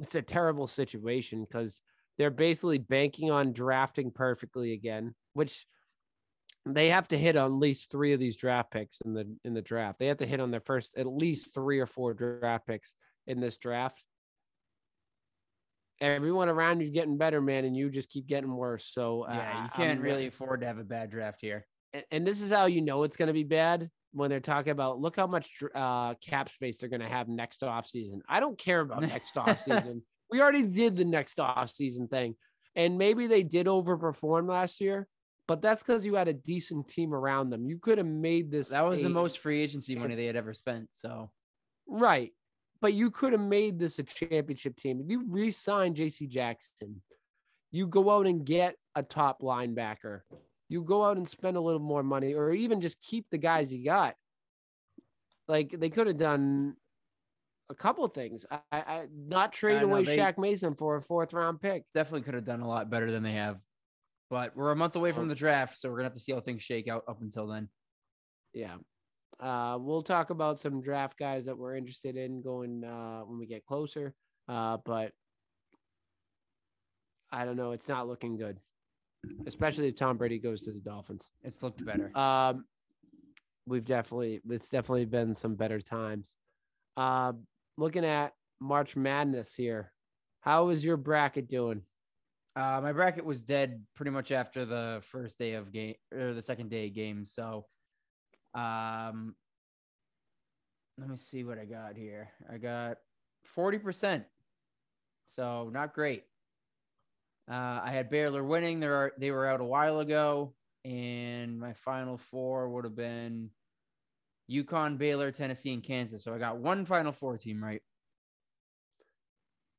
[0.00, 1.80] it's a terrible situation because
[2.18, 5.64] they're basically banking on drafting perfectly again, which
[6.66, 9.54] they have to hit on at least three of these draft picks in the in
[9.54, 9.98] the draft.
[9.98, 12.94] They have to hit on their first at least three or four draft picks
[13.26, 14.02] in this draft.
[16.00, 18.90] Everyone around you's getting better, man, and you just keep getting worse.
[18.92, 21.66] So Yeah, uh, you can't I'm really afford to have a bad draft here.
[21.94, 24.72] and, and this is how you know it's going to be bad when they're talking
[24.72, 28.20] about look how much uh, cap space they're going to have next off season.
[28.28, 30.02] I don't care about next off season.
[30.30, 32.34] We already did the next off season thing,
[32.74, 35.06] and maybe they did overperform last year,
[35.48, 37.66] but that's because you had a decent team around them.
[37.66, 38.70] You could have made this.
[38.70, 40.88] That was the most free agency money they had ever spent.
[40.94, 41.30] So
[41.86, 42.32] right,
[42.80, 45.04] but you could have made this a championship team.
[45.06, 46.26] You re-sign J.C.
[46.26, 47.02] Jackson.
[47.72, 50.20] You go out and get a top linebacker.
[50.68, 53.72] You go out and spend a little more money, or even just keep the guys
[53.72, 54.14] you got.
[55.48, 56.74] Like they could have done
[57.70, 58.46] a couple things.
[58.50, 61.84] I, I not trade know, away they- Shaq Mason for a fourth round pick.
[61.94, 63.58] definitely could have done a lot better than they have.
[64.28, 66.40] But we're a month away from the draft, so we're gonna have to see how
[66.40, 67.68] things shake out up until then.
[68.52, 68.74] Yeah.
[69.40, 73.46] Uh, we'll talk about some draft guys that we're interested in going uh, when we
[73.46, 74.14] get closer.
[74.48, 75.12] Uh, but
[77.30, 77.72] I don't know.
[77.72, 78.58] It's not looking good,
[79.46, 81.28] especially if Tom Brady goes to the Dolphins.
[81.42, 82.16] It's looked better.
[82.16, 82.64] Um,
[83.66, 86.34] we've definitely it's definitely been some better times.
[86.96, 87.32] Uh,
[87.76, 89.92] looking at March Madness here,
[90.40, 91.82] how is your bracket doing?
[92.54, 96.40] Uh, my bracket was dead pretty much after the first day of game or the
[96.40, 97.26] second day of game.
[97.26, 97.66] So,
[98.56, 99.34] um,
[100.98, 102.30] let me see what I got here.
[102.52, 102.98] I got
[103.44, 104.24] forty percent,
[105.28, 106.24] so not great.
[107.50, 108.80] Uh, I had Baylor winning.
[108.80, 113.50] They were they were out a while ago, and my final four would have been
[114.50, 116.24] UConn, Baylor, Tennessee, and Kansas.
[116.24, 117.82] So I got one Final Four team right.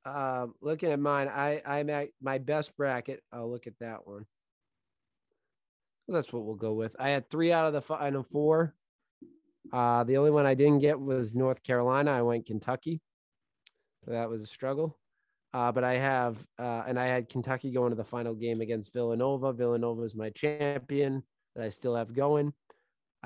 [0.05, 3.21] Uh, looking at mine, I I'm at my best bracket.
[3.33, 4.25] I'll look at that one.
[6.07, 6.95] That's what we'll go with.
[6.99, 8.73] I had three out of the final four.
[9.73, 12.11] Uh, the only one I didn't get was North Carolina.
[12.11, 13.01] I went Kentucky,
[14.05, 14.97] so that was a struggle.
[15.53, 18.93] Uh, but I have, uh, and I had Kentucky going to the final game against
[18.93, 19.51] Villanova.
[19.53, 21.23] Villanova is my champion
[21.55, 22.53] that I still have going.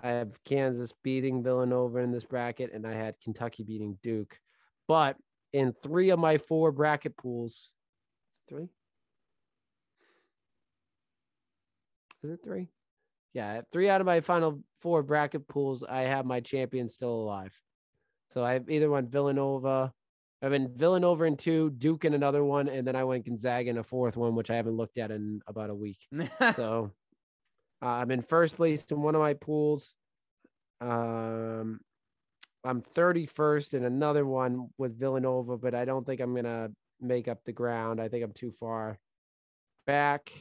[0.01, 4.39] I have Kansas beating Villanova in this bracket, and I had Kentucky beating Duke.
[4.87, 5.17] But
[5.53, 7.71] in three of my four bracket pools,
[8.47, 8.69] three?
[12.23, 12.69] Is it three?
[13.33, 17.57] Yeah, three out of my final four bracket pools, I have my champion still alive.
[18.33, 19.93] So I've either went Villanova,
[20.41, 23.77] I went Villanova in two, Duke in another one, and then I went Gonzaga in
[23.77, 25.99] a fourth one, which I haven't looked at in about a week.
[26.55, 26.91] So
[27.81, 29.95] uh, I'm in first place in one of my pools.
[30.81, 31.79] Um,
[32.63, 37.43] I'm 31st in another one with Villanova, but I don't think I'm gonna make up
[37.43, 38.01] the ground.
[38.01, 38.99] I think I'm too far
[39.85, 40.31] back.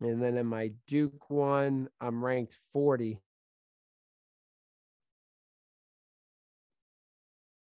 [0.00, 3.20] And then in my Duke one, I'm ranked 40.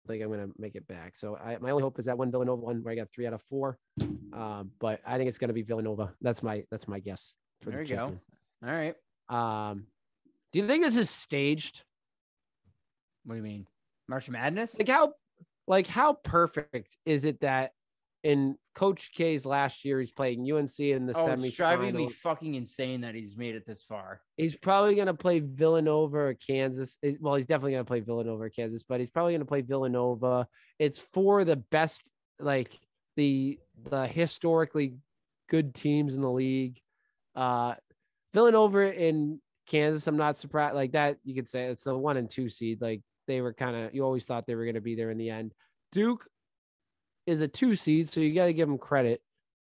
[0.05, 1.17] I think I'm gonna make it back.
[1.17, 3.33] So I, my only hope is that one Villanova one where I got three out
[3.33, 3.79] of four.
[4.33, 6.15] Um, but I think it's gonna be Villanova.
[6.21, 7.35] That's my that's my guess.
[7.61, 8.19] for the there you go.
[8.65, 8.95] All right.
[9.29, 9.87] Um,
[10.53, 11.83] do you think this is staged?
[13.25, 13.67] What do you mean?
[14.09, 14.79] March Madness?
[14.79, 15.15] Like how,
[15.67, 17.73] like how perfect is it that
[18.27, 22.57] in Coach K's last year he's playing UNC in the oh, it's driving me fucking
[22.57, 24.21] insane that he's made it this far.
[24.37, 26.99] He's probably gonna play Villanova or Kansas.
[27.21, 30.49] Well, he's definitely gonna play Villanova or Kansas, but he's probably gonna play Villanova.
[30.81, 32.03] It's for the best,
[32.41, 32.77] like
[33.15, 34.97] the the historically
[35.49, 36.81] good teams in the league.
[37.37, 37.75] Uh,
[38.35, 40.75] Villanova in Kansas, I'm not surprised.
[40.75, 42.81] Like that, you could say it's the one and two seed.
[42.81, 45.19] Like they were kind of, you always thought they were going to be there in
[45.19, 45.53] the end.
[45.93, 46.27] Duke
[47.27, 49.21] is a two seed, so you got to give them credit.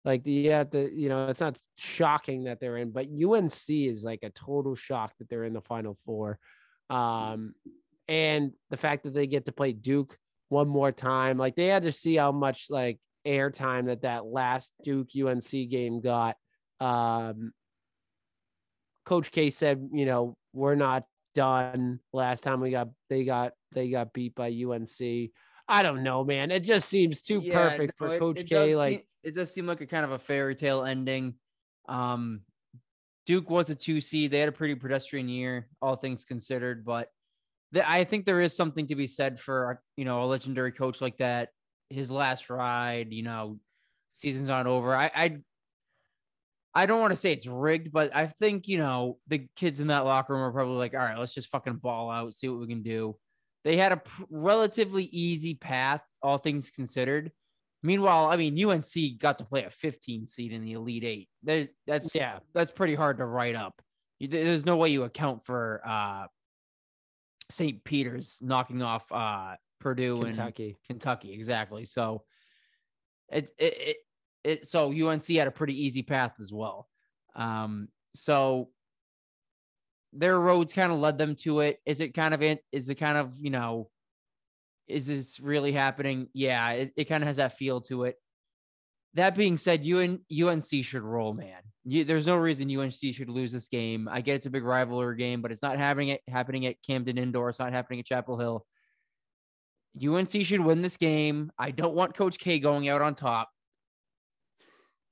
[0.04, 4.02] Like you have to, you know, it's not shocking that they're in, but UNC is
[4.02, 6.38] like a total shock that they're in the final four.
[6.88, 7.54] Um,
[8.08, 10.16] and the fact that they get to play Duke
[10.48, 14.72] one more time, like they had to see how much like airtime that that last
[14.82, 16.36] Duke UNC game got.
[16.80, 17.52] Um,
[19.04, 22.00] Coach K said, you know, we're not done.
[22.12, 25.30] Last time we got they got they got beat by UNC.
[25.70, 26.50] I don't know, man.
[26.50, 28.74] It just seems too Yeah, perfect no, for it- Coach it K.
[28.74, 31.34] Like seem- it does seem like a kind of a fairy tale ending.
[31.88, 32.40] Um,
[33.26, 34.30] Duke was a two seed.
[34.30, 36.84] They had a pretty pedestrian year, all things considered.
[36.84, 37.08] But
[37.70, 41.00] the, I think there is something to be said for you know a legendary coach
[41.00, 41.50] like that.
[41.88, 43.58] His last ride, you know,
[44.12, 44.96] season's not over.
[44.96, 45.36] I I,
[46.74, 49.88] I don't want to say it's rigged, but I think you know the kids in
[49.88, 52.60] that locker room are probably like, all right, let's just fucking ball out, see what
[52.60, 53.16] we can do.
[53.64, 57.30] They had a pr- relatively easy path, all things considered.
[57.82, 61.28] Meanwhile, I mean, UNC got to play a 15 seed in the Elite Eight.
[61.42, 63.80] There- That's yeah, that's pretty hard to write up.
[64.18, 66.26] You, there's no way you account for uh,
[67.50, 67.82] St.
[67.84, 70.76] Peter's knocking off uh, Purdue Kentucky.
[70.88, 71.32] and Kentucky.
[71.32, 71.84] Exactly.
[71.86, 72.24] So
[73.30, 73.96] it's it, it
[74.44, 76.88] it so UNC had a pretty easy path as well.
[77.34, 78.68] Um, so
[80.12, 81.80] their roads kind of led them to it.
[81.86, 82.42] Is it kind of?
[82.72, 83.88] Is it kind of you know?
[84.88, 86.28] Is this really happening?
[86.32, 88.16] Yeah, it, it kind of has that feel to it.
[89.14, 91.62] That being said, UN, UNC should roll, man.
[91.84, 94.08] You, there's no reason UNC should lose this game.
[94.10, 97.18] I get it's a big rivalry game, but it's not happening at happening at Cameron
[97.18, 97.48] Indoor.
[97.48, 98.66] It's not happening at Chapel Hill.
[100.00, 101.50] UNC should win this game.
[101.58, 103.50] I don't want Coach K going out on top.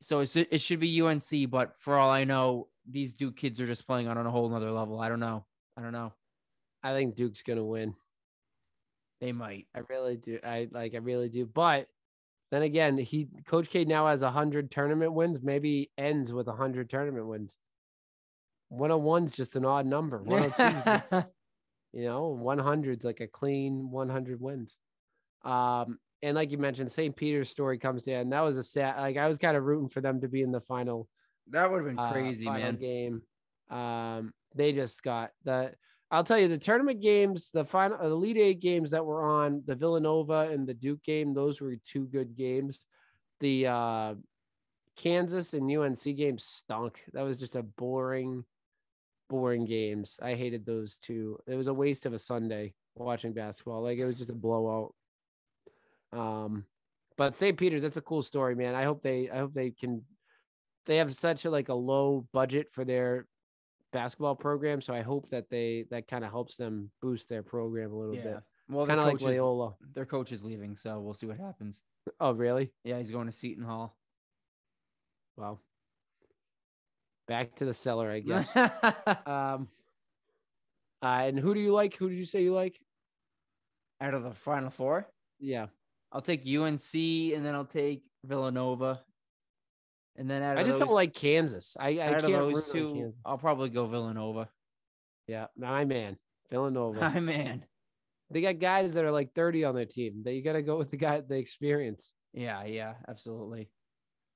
[0.01, 3.87] So it should be UNC, but for all I know, these Duke kids are just
[3.87, 5.01] playing on a whole nother level.
[5.01, 5.45] I don't know.
[5.77, 6.13] I don't know.
[6.83, 7.95] I think Duke's gonna win.
[9.21, 9.67] They might.
[9.75, 10.39] I really do.
[10.45, 10.95] I like.
[10.95, 11.47] I really do.
[11.47, 11.89] But
[12.51, 15.41] then again, he Coach K now has hundred tournament wins.
[15.43, 17.57] Maybe ends with hundred tournament wins.
[18.69, 20.19] One on one's just an odd number.
[20.23, 21.25] One on two,
[21.93, 24.77] you know, one hundred's like a clean one hundred wins.
[25.45, 27.15] Um, and like you mentioned, St.
[27.15, 28.33] Peter's story comes to end.
[28.33, 28.99] That was a sad.
[28.99, 31.09] Like I was kind of rooting for them to be in the final.
[31.51, 32.77] That would have been uh, crazy, final man.
[32.77, 33.23] Game.
[33.71, 35.73] Um, they just got the.
[36.11, 39.63] I'll tell you the tournament games, the final, the Elite Eight games that were on
[39.67, 41.35] the Villanova and the Duke game.
[41.35, 42.79] Those were two good games.
[43.41, 44.15] The uh,
[44.97, 47.05] Kansas and UNC game stunk.
[47.13, 48.45] That was just a boring,
[49.29, 50.19] boring games.
[50.23, 51.39] I hated those two.
[51.47, 53.83] It was a waste of a Sunday watching basketball.
[53.83, 54.95] Like it was just a blowout.
[56.13, 56.65] Um,
[57.17, 57.57] but St.
[57.57, 58.75] Peter's, that's a cool story, man.
[58.75, 60.03] I hope they, I hope they can.
[60.89, 63.27] They have such a like a low budget for their
[63.93, 67.93] basketball program, so I hope that they that kind of helps them boost their program
[67.93, 68.23] a little Yeah.
[68.23, 68.37] bit.
[68.71, 69.77] Well, Kind of like is- Loyola.
[69.95, 71.81] their coach is leaving, so we'll see what happens.
[72.21, 72.73] Oh, really?
[72.85, 73.97] Yeah, he's going to Seton Hall.
[75.37, 75.61] Well,
[77.27, 78.55] back to the cellar, I guess.
[79.27, 79.69] um,
[81.03, 81.95] uh, and who do you like?
[81.97, 82.81] Who did you say you like?
[84.01, 85.07] Out of the final four,
[85.39, 85.67] Yeah,
[86.13, 86.95] I'll take UNC
[87.35, 89.03] and then I'll take Villanova.
[90.19, 91.77] And then I just those, don't like Kansas.
[91.79, 93.21] I, I can't root those two, Kansas.
[93.25, 94.49] I'll probably go Villanova.
[95.29, 96.19] Yeah, my man,
[96.51, 96.99] Villanova.
[97.01, 97.65] My man.
[98.31, 100.23] they got guys that are like thirty on their team.
[100.25, 102.11] That you got to go with the guy, the experience.
[102.35, 103.71] Yeah, yeah, absolutely.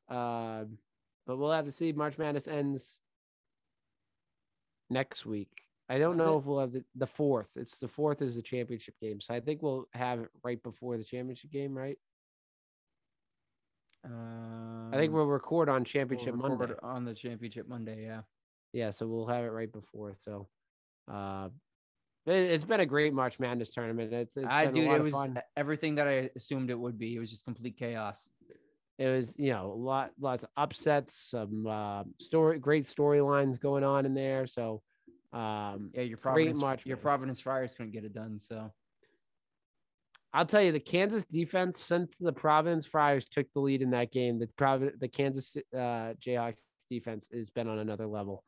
[0.09, 0.79] Um,
[1.27, 1.93] but we'll have to see.
[1.93, 2.99] March Madness ends
[4.89, 5.51] next week.
[5.89, 6.39] I don't know it?
[6.39, 7.51] if we'll have the, the fourth.
[7.57, 10.97] It's the fourth is the championship game, so I think we'll have it right before
[10.97, 11.99] the championship game, right?
[14.05, 16.75] Um, I think we'll record on we'll championship record Monday.
[16.83, 18.05] on the championship Monday.
[18.05, 18.23] Yeah.
[18.73, 20.15] Yeah, so we'll have it right before.
[20.19, 20.49] So,
[21.13, 21.49] uh,
[22.27, 24.13] it, it's been a great March Madness tournament.
[24.13, 25.43] It's, it's I been dude, a lot it of was fun.
[25.57, 27.15] everything that I assumed it would be.
[27.15, 28.29] It was just complete chaos.
[28.99, 33.85] It was you know a lot lots of upsets, some uh, story, great storylines going
[33.85, 34.47] on in there.
[34.47, 34.83] So,
[35.33, 38.41] um, Yeah, your Providence, your Providence Friars couldn't get it done.
[38.43, 38.71] So
[40.35, 44.13] I'll tell you, the Kansas defense since the Providence Friars took the lead in that
[44.13, 46.61] game, the Providence, the Kansas uh, Jayhawks
[46.91, 48.45] defense has been on another level.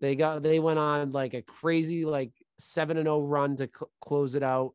[0.00, 3.90] They got they went on like a crazy like seven and zero run to cl-
[4.00, 4.74] close it out.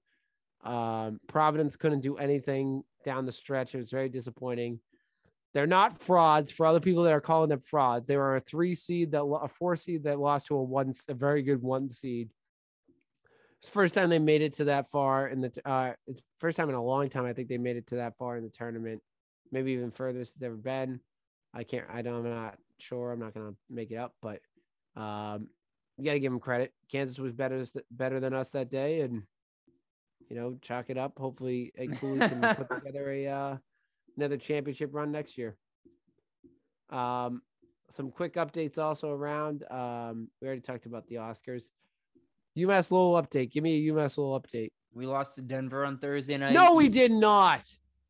[0.64, 3.76] Um, Providence couldn't do anything down the stretch.
[3.76, 4.80] It was very disappointing.
[5.54, 8.08] They're not frauds for other people that are calling them frauds.
[8.08, 11.14] They were a three seed that a four seed that lost to a one a
[11.14, 12.30] very good one seed.
[13.66, 16.76] First time they made it to that far in the uh it's first time in
[16.76, 19.02] a long time I think they made it to that far in the tournament.
[19.52, 21.00] Maybe even furthest it's ever been.
[21.54, 23.12] I can't I don't I'm not sure.
[23.12, 24.42] I'm not gonna make it up, but
[24.96, 25.48] um
[25.98, 26.74] you gotta give them credit.
[26.92, 29.24] Kansas was better better than us that day and
[30.30, 31.18] you know, chalk it up.
[31.18, 33.58] Hopefully Ed Cooley can put together a uh
[34.18, 35.56] another championship run next year.
[36.90, 37.42] Um
[37.94, 39.64] some quick updates also around.
[39.72, 41.64] Um, we already talked about the Oscars.
[42.58, 43.52] UMass Lowell update.
[43.52, 44.72] Give me a UMass Lowell update.
[44.94, 46.54] we lost to Denver on Thursday night.
[46.54, 47.62] No, we did not.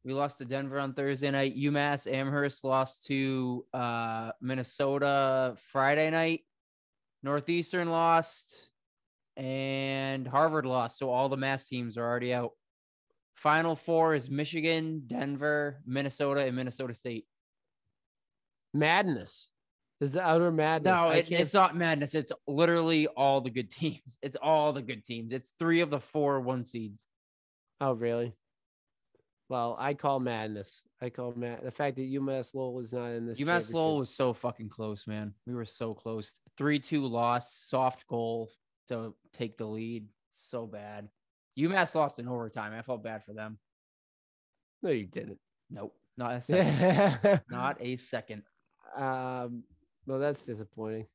[0.03, 1.55] We lost to Denver on Thursday night.
[1.57, 6.41] UMass Amherst lost to uh, Minnesota Friday night.
[7.23, 8.69] Northeastern lost,
[9.37, 10.97] and Harvard lost.
[10.99, 12.51] So all the Mass teams are already out.
[13.35, 17.25] Final four is Michigan, Denver, Minnesota, and Minnesota State.
[18.73, 19.49] Madness.
[20.03, 20.95] Is the outer madness.
[20.95, 22.13] No, it, it's not madness.
[22.13, 24.19] It's literally all the good teams.
[24.21, 25.31] It's all the good teams.
[25.33, 27.05] It's three of the four one seeds.
[27.79, 28.33] Oh, really?
[29.49, 30.83] Well, I call madness.
[31.01, 33.39] I call mad the fact that UMass Lowell was not in this.
[33.39, 35.33] UMass Lowell was so fucking close, man.
[35.45, 36.33] We were so close.
[36.57, 38.49] 3 2 loss, soft goal
[38.87, 40.07] to take the lead.
[40.33, 41.09] So bad.
[41.57, 42.73] UMass lost in overtime.
[42.73, 43.57] I felt bad for them.
[44.81, 45.39] No, you didn't.
[45.69, 45.95] Nope.
[46.17, 47.41] Not a second.
[47.49, 48.43] Not a second.
[48.97, 49.63] um.
[50.05, 51.07] Well, that's disappointing.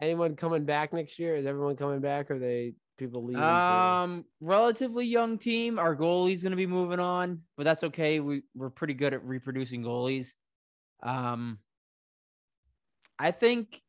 [0.00, 1.34] Anyone coming back next year?
[1.36, 2.30] Is everyone coming back?
[2.30, 3.40] Or are they people leaving?
[3.42, 5.78] for- Um, relatively young team.
[5.78, 8.20] Our goalie's going to be moving on, but that's okay.
[8.20, 10.32] We we're pretty good at reproducing goalies.
[11.02, 11.58] Um,
[13.18, 13.80] I think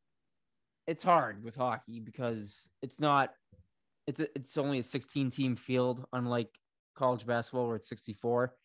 [0.87, 3.31] it's hard with hockey because it's not.
[4.07, 6.49] It's a, it's only a 16 team field, unlike
[6.95, 8.55] college basketball where it's 64.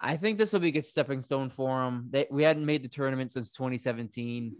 [0.00, 2.08] I think this will be a good stepping stone for them.
[2.10, 4.54] They we hadn't made the tournament since 2017.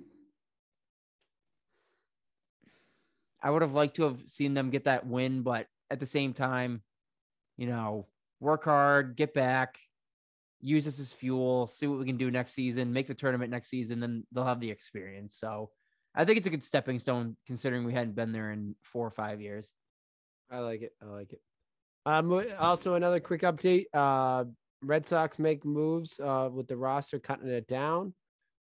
[3.40, 6.32] I would have liked to have seen them get that win, but at the same
[6.32, 6.82] time,
[7.56, 8.06] you know,
[8.40, 9.78] work hard, get back,
[10.60, 13.68] use this as fuel, see what we can do next season, make the tournament next
[13.68, 15.36] season, then they'll have the experience.
[15.36, 15.70] So
[16.14, 19.10] I think it's a good stepping stone considering we hadn't been there in four or
[19.10, 19.72] five years.
[20.50, 20.92] I like it.
[21.00, 21.40] I like it.
[22.06, 23.86] Um, also another quick update.
[23.92, 24.46] Uh,
[24.82, 28.14] Red Sox make moves uh, with the roster cutting it down.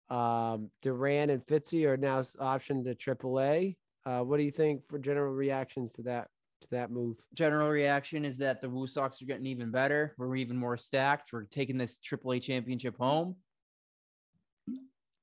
[0.10, 3.76] Um, Duran and Fitzy are now optioned to AAA.
[4.06, 6.30] Uh, what do you think for general reactions to that
[6.62, 7.18] to that move?
[7.34, 10.16] General reaction is that the Woo Sox are getting even better.
[10.18, 11.34] We're even more stacked.
[11.34, 13.36] We're taking this AAA championship home.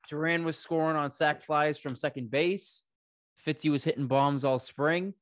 [0.07, 2.83] Duran was scoring on sac flies from second base.
[3.47, 5.15] Fitzy was hitting bombs all spring.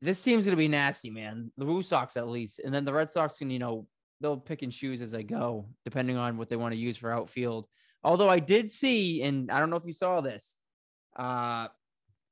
[0.00, 1.52] This team's gonna be nasty, man.
[1.58, 3.86] The Woo Sox at least, and then the Red Sox can, you know,
[4.20, 7.12] they'll pick and choose as they go, depending on what they want to use for
[7.12, 7.66] outfield.
[8.02, 10.58] Although I did see, and I don't know if you saw this,
[11.18, 11.68] uh,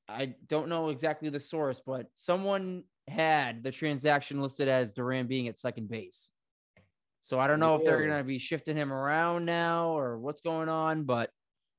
[0.08, 5.48] I don't know exactly the source, but someone had the transaction listed as Duran being
[5.48, 6.30] at second base.
[7.22, 10.42] So I don't know if they're going to be shifting him around now or what's
[10.42, 11.30] going on, but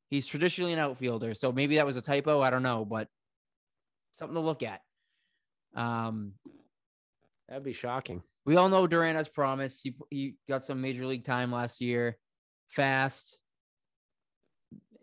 [0.09, 1.35] he's traditionally an outfielder.
[1.35, 2.41] So maybe that was a typo.
[2.41, 3.07] I don't know, but
[4.13, 4.81] something to look at.
[5.75, 6.33] Um,
[7.47, 8.23] That'd be shocking.
[8.45, 9.81] We all know Duran has promise.
[9.81, 12.17] He, he got some major league time last year,
[12.67, 13.39] fast,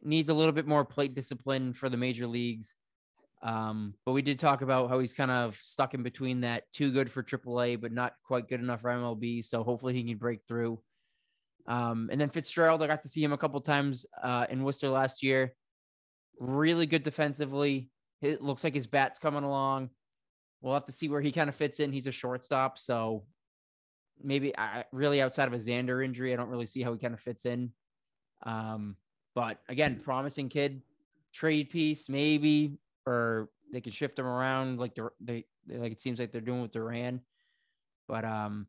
[0.02, 2.74] needs a little bit more plate discipline for the major leagues.
[3.42, 6.92] Um, but we did talk about how he's kind of stuck in between that too
[6.92, 9.44] good for AAA, but not quite good enough for MLB.
[9.44, 10.80] So hopefully he can break through.
[11.66, 14.88] Um, and then Fitzgerald, I got to see him a couple times uh, in Worcester
[14.88, 15.54] last year.
[16.38, 17.90] Really good defensively.
[18.20, 19.90] It looks like his bat's coming along.
[20.60, 21.92] We'll have to see where he kind of fits in.
[21.92, 23.24] He's a shortstop, so
[24.22, 27.14] maybe I really outside of a Xander injury, I don't really see how he kind
[27.14, 27.72] of fits in.
[28.44, 28.96] Um,
[29.34, 30.82] but again, promising kid,
[31.32, 36.18] trade piece maybe, or they could shift him around like Dur- they like it seems
[36.18, 37.20] like they're doing with Duran.
[38.08, 38.66] But um,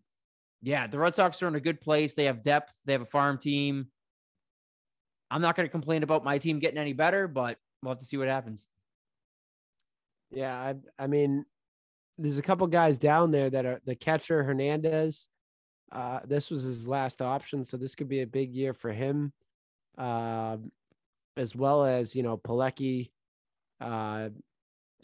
[0.62, 2.14] yeah, the Red Sox are in a good place.
[2.14, 2.74] They have depth.
[2.86, 3.88] They have a farm team.
[5.30, 8.06] I'm not going to complain about my team getting any better, but we'll have to
[8.06, 8.68] see what happens.
[10.32, 11.46] Yeah, I I mean,
[12.18, 15.28] there's a couple guys down there that are the catcher Hernandez.
[15.94, 19.32] Uh, this was his last option, so this could be a big year for him.
[19.98, 20.72] Um,
[21.38, 23.12] as well as you know Pilecki,
[23.80, 24.30] uh,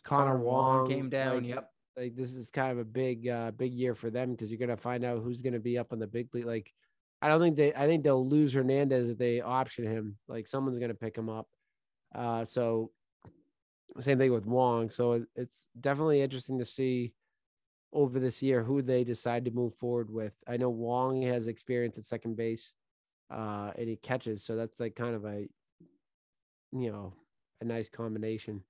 [0.03, 1.37] Connor, Wong, came down.
[1.37, 1.71] like- yep.
[1.95, 4.77] like this is kind of a big uh big year for them because you're gonna
[4.77, 6.45] find out who's gonna be up on the big league.
[6.45, 6.73] Like,
[7.21, 10.17] I don't think they I think they'll lose Hernandez if they option him.
[10.27, 11.47] Like someone's gonna pick him up.
[12.15, 12.91] Uh so
[13.99, 14.89] same thing with Wong.
[14.89, 17.13] So it's definitely interesting to see
[17.93, 20.33] over this year who they decide to move forward with.
[20.47, 22.73] I know Wong has experience at second base,
[23.31, 25.47] uh, and he catches, so that's like kind of a
[26.71, 27.13] you know
[27.61, 28.63] a nice combination.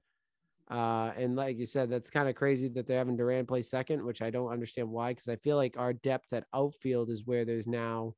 [0.70, 4.04] Uh, and like you said, that's kind of crazy that they're having Duran play second,
[4.06, 7.44] which I don't understand why, because I feel like our depth at outfield is where
[7.46, 8.16] there's now.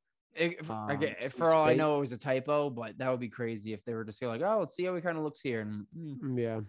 [0.68, 3.28] Um, again, some for all I know, it was a typo, but that would be
[3.28, 5.60] crazy if they were just like, "Oh, let's see how he kind of looks here."
[5.60, 6.60] And mm, Mm, Yeah,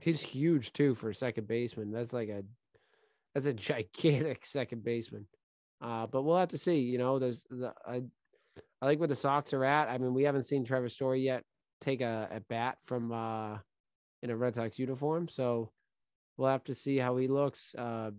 [0.00, 1.90] he's huge too for a second baseman.
[1.92, 2.44] That's like a
[3.34, 5.26] that's a gigantic second baseman.
[5.80, 6.78] Uh, but we'll have to see.
[6.80, 8.02] You know, there's the I
[8.82, 9.88] I like where the Sox are at.
[9.88, 11.44] I mean, we haven't seen Trevor Story yet
[11.80, 13.58] take a, a bat from uh
[14.22, 15.70] in a Red Sox uniform, so
[16.36, 17.74] we'll have to see how he looks.
[17.74, 18.10] Uh,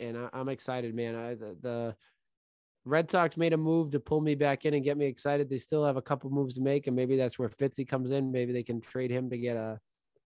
[0.00, 1.14] and I, I'm excited, man.
[1.14, 1.96] I the, the
[2.84, 5.48] Red Sox made a move to pull me back in and get me excited.
[5.48, 8.32] They still have a couple moves to make, and maybe that's where Fitzy comes in.
[8.32, 9.78] Maybe they can trade him to get a,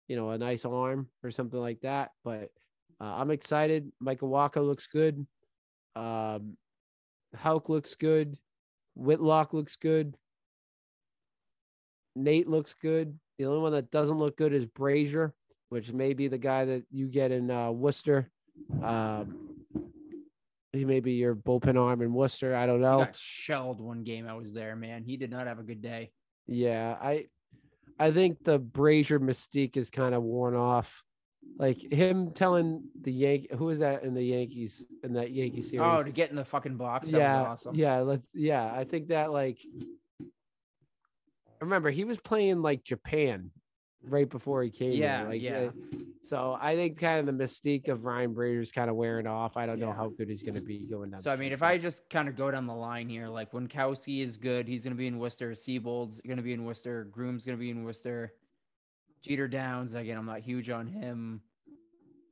[0.08, 2.10] you know, a nice arm or something like that.
[2.24, 2.48] But
[3.00, 3.92] uh, I'm excited.
[4.00, 5.26] Michael Wacha looks good.
[5.94, 6.56] Um,
[7.34, 8.36] Houck looks good.
[8.94, 10.14] Whitlock looks good.
[12.16, 13.18] Nate looks good.
[13.38, 15.32] The only one that doesn't look good is Brasier,
[15.68, 18.30] which may be the guy that you get in uh, Worcester.
[18.82, 19.48] Um,
[20.72, 22.54] he may be your bullpen arm in Worcester.
[22.54, 22.98] I don't he know.
[22.98, 25.04] got shelled one game I was there, man.
[25.04, 26.10] He did not have a good day.
[26.46, 27.26] Yeah, I
[27.98, 31.04] I think the Brasier mystique is kind of worn off.
[31.56, 35.86] Like him telling the Yank who was that in the Yankees in that Yankee series?
[35.86, 37.74] Oh, to get in the fucking box, yeah, awesome.
[37.74, 38.72] yeah, let's yeah.
[38.72, 39.58] I think that like
[41.60, 43.50] remember he was playing like Japan
[44.04, 44.92] right before he came.
[44.92, 45.70] Yeah, like, yeah.
[46.22, 49.56] So I think kind of the mystique of Ryan Brasier's kind of wearing off.
[49.56, 51.22] I don't know how good he's going to be going down.
[51.22, 51.62] So I mean, if.
[51.62, 54.96] I just kind of go down the line here, like Winkowski is good, he's gonna
[54.96, 55.54] be in Worcester.
[55.54, 57.08] Seabold's gonna be in Worcester.
[57.10, 58.32] Groome's gonna be in Worcester.
[59.22, 60.16] Jeter Downs again.
[60.16, 61.42] I'm not huge on him.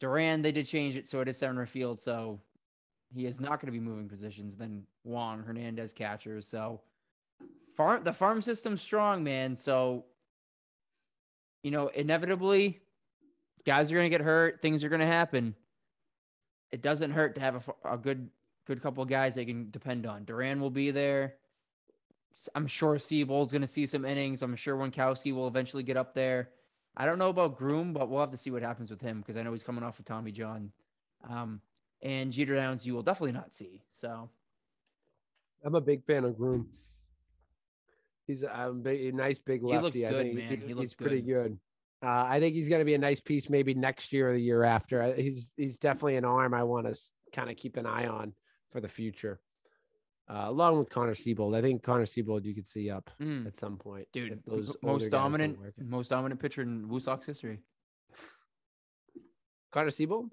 [0.01, 2.41] Duran, they did change it so it is center field, so
[3.15, 4.57] he is not going to be moving positions.
[4.57, 6.47] Then Wong, Hernandez catchers.
[6.47, 6.81] So
[7.77, 9.57] farm the farm system's strong, man.
[9.57, 10.05] So
[11.63, 12.81] you know, inevitably,
[13.65, 14.63] guys are going to get hurt.
[14.63, 15.57] Things are going to happen.
[16.71, 18.31] It doesn't hurt to have a good
[18.67, 20.25] good couple of guys they can depend on.
[20.25, 21.35] Duran will be there.
[22.55, 24.43] I'm sure Seabold's going to see some innings.
[24.43, 26.51] I'm sure Winkowski will eventually get up there.
[26.97, 29.37] I don't know about Groome, but we'll have to see what happens with him because
[29.37, 30.73] I know he's coming off of Tommy John.
[31.29, 31.61] Um,
[32.03, 33.83] and Jeter Downs, you will definitely not see.
[33.93, 34.31] So
[35.65, 36.69] I'm a big fan of Groome.
[38.27, 40.07] He's a, I'm big, a nice big lefty.
[40.07, 40.61] I think man.
[40.61, 41.59] He he's looks pretty good.
[42.03, 42.09] good.
[42.09, 44.41] Uh, I think he's going to be a nice piece maybe next year or the
[44.41, 45.15] year after.
[45.15, 46.99] He's he's definitely an arm I want to
[47.33, 48.33] kind of keep an eye on
[48.71, 49.41] for the future.
[50.29, 53.57] Uh, along with Connor Seabold, I think Connor Seabold you could see up mm, at
[53.57, 54.09] some point.
[54.13, 57.61] dude, those most dominant, most dominant pitcher in Woo Sox history.
[59.71, 60.33] Connor Siebold.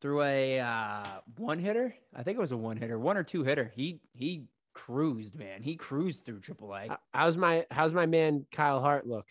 [0.00, 1.02] Through a uh,
[1.38, 3.72] one hitter, I think it was a one hitter, one or two hitter.
[3.74, 5.60] He he cruised, man.
[5.60, 6.96] He cruised through AAA.
[7.12, 9.26] How's my how's my man Kyle Hart look?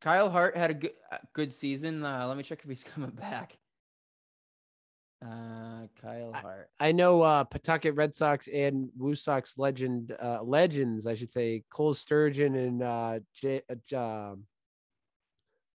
[0.00, 2.04] Kyle Hart had a good a good season.
[2.04, 3.56] Uh, let me check if he's coming back.
[5.20, 6.70] Uh, Kyle Hart.
[6.78, 11.64] I know uh Pawtucket Red Sox and Woo Sox legend uh legends, I should say,
[11.70, 14.44] Cole Sturgeon and uh, J- uh um,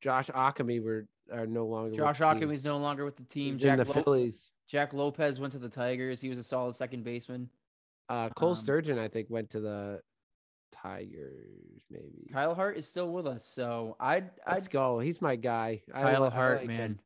[0.00, 2.20] Josh Ockimey were are no longer Josh.
[2.20, 3.54] Akam is no longer with the team.
[3.54, 4.52] He's in Jack, the Lo- Phillies.
[4.68, 6.20] Jack Lopez went to the Tigers.
[6.20, 7.48] He was a solid second baseman.
[8.08, 10.02] Uh Cole Um, Sturgeon, I think, went to the
[10.72, 12.30] Tigers, maybe.
[12.32, 14.98] Kyle Hart is still with us, so I'd Let's I'd go.
[15.00, 15.82] He's my guy.
[15.92, 16.78] I Kyle I Hart, like man.
[16.78, 16.98] him.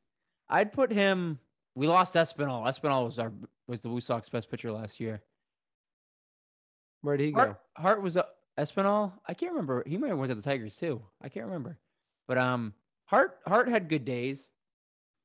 [0.49, 1.39] I'd put him.
[1.77, 2.67] We lost Espinal.
[2.67, 3.33] Espinal was our
[3.69, 5.23] was the Woo Sox best pitcher last year.
[7.03, 7.39] Where'd he go?
[7.39, 8.27] Hart, Hart was a
[8.59, 9.13] Espinal.
[9.29, 9.85] I can't remember.
[9.87, 11.03] He might have went to the Tigers too.
[11.23, 11.79] I can't remember.
[12.27, 12.75] But um,
[13.05, 14.49] Hart Hart had good days.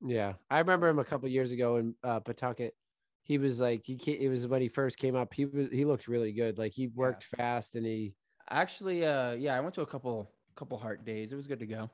[0.06, 2.76] Yeah, I remember him a couple years ago in uh, Pawtucket.
[3.24, 3.98] He was like he.
[4.12, 5.34] It was when he first came up.
[5.34, 6.60] He was he looked really good.
[6.60, 8.14] Like he worked fast and he
[8.52, 11.32] Actually, uh, yeah, I went to a couple couple Hart days.
[11.32, 11.90] It was good to go.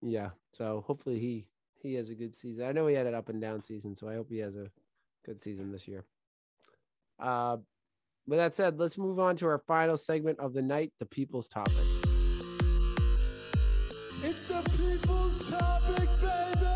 [0.00, 0.30] Yeah.
[0.54, 1.46] So hopefully he
[1.82, 2.64] he has a good season.
[2.64, 4.70] I know he had an up and down season, so I hope he has a
[5.24, 6.04] good season this year.
[7.18, 7.58] Uh,
[8.26, 11.48] with that said, let's move on to our final segment of the night, the people's
[11.48, 11.74] topic.
[14.22, 16.66] It's the people's topic, baby!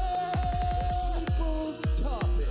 [1.27, 2.49] People's topic.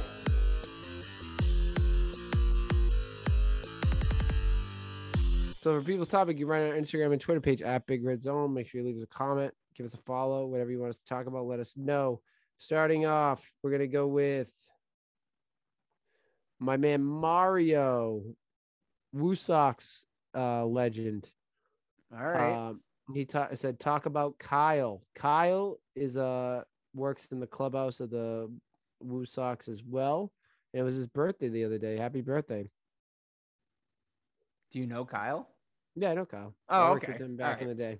[5.57, 8.53] So for people's topic, you run our Instagram and Twitter page at Big Red Zone.
[8.53, 10.99] Make sure you leave us a comment, give us a follow, whatever you want us
[10.99, 12.21] to talk about, let us know.
[12.57, 14.49] Starting off, we're gonna go with
[16.59, 18.23] my man Mario,
[19.13, 20.03] Woo Sox
[20.35, 21.29] uh, legend.
[22.15, 22.69] All right.
[22.69, 22.81] Um,
[23.13, 25.03] he ta- said, "Talk about Kyle.
[25.15, 28.49] Kyle is uh works in the clubhouse of the
[29.01, 30.31] Woo Sox as well.
[30.73, 31.97] And it was his birthday the other day.
[31.97, 32.69] Happy birthday!
[34.71, 35.49] Do you know Kyle?
[35.95, 36.53] Yeah, I know Kyle.
[36.67, 37.13] Oh, I worked okay.
[37.13, 37.99] with him back in the day.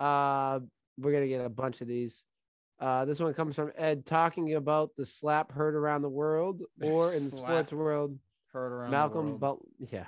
[0.00, 0.60] Uh,
[0.98, 2.22] we're gonna get a bunch of these.
[2.82, 7.12] Uh, this one comes from Ed talking about the slap heard around the world or
[7.12, 8.18] in the Slap sports world.
[8.52, 10.06] Heard around Malcolm, but yeah,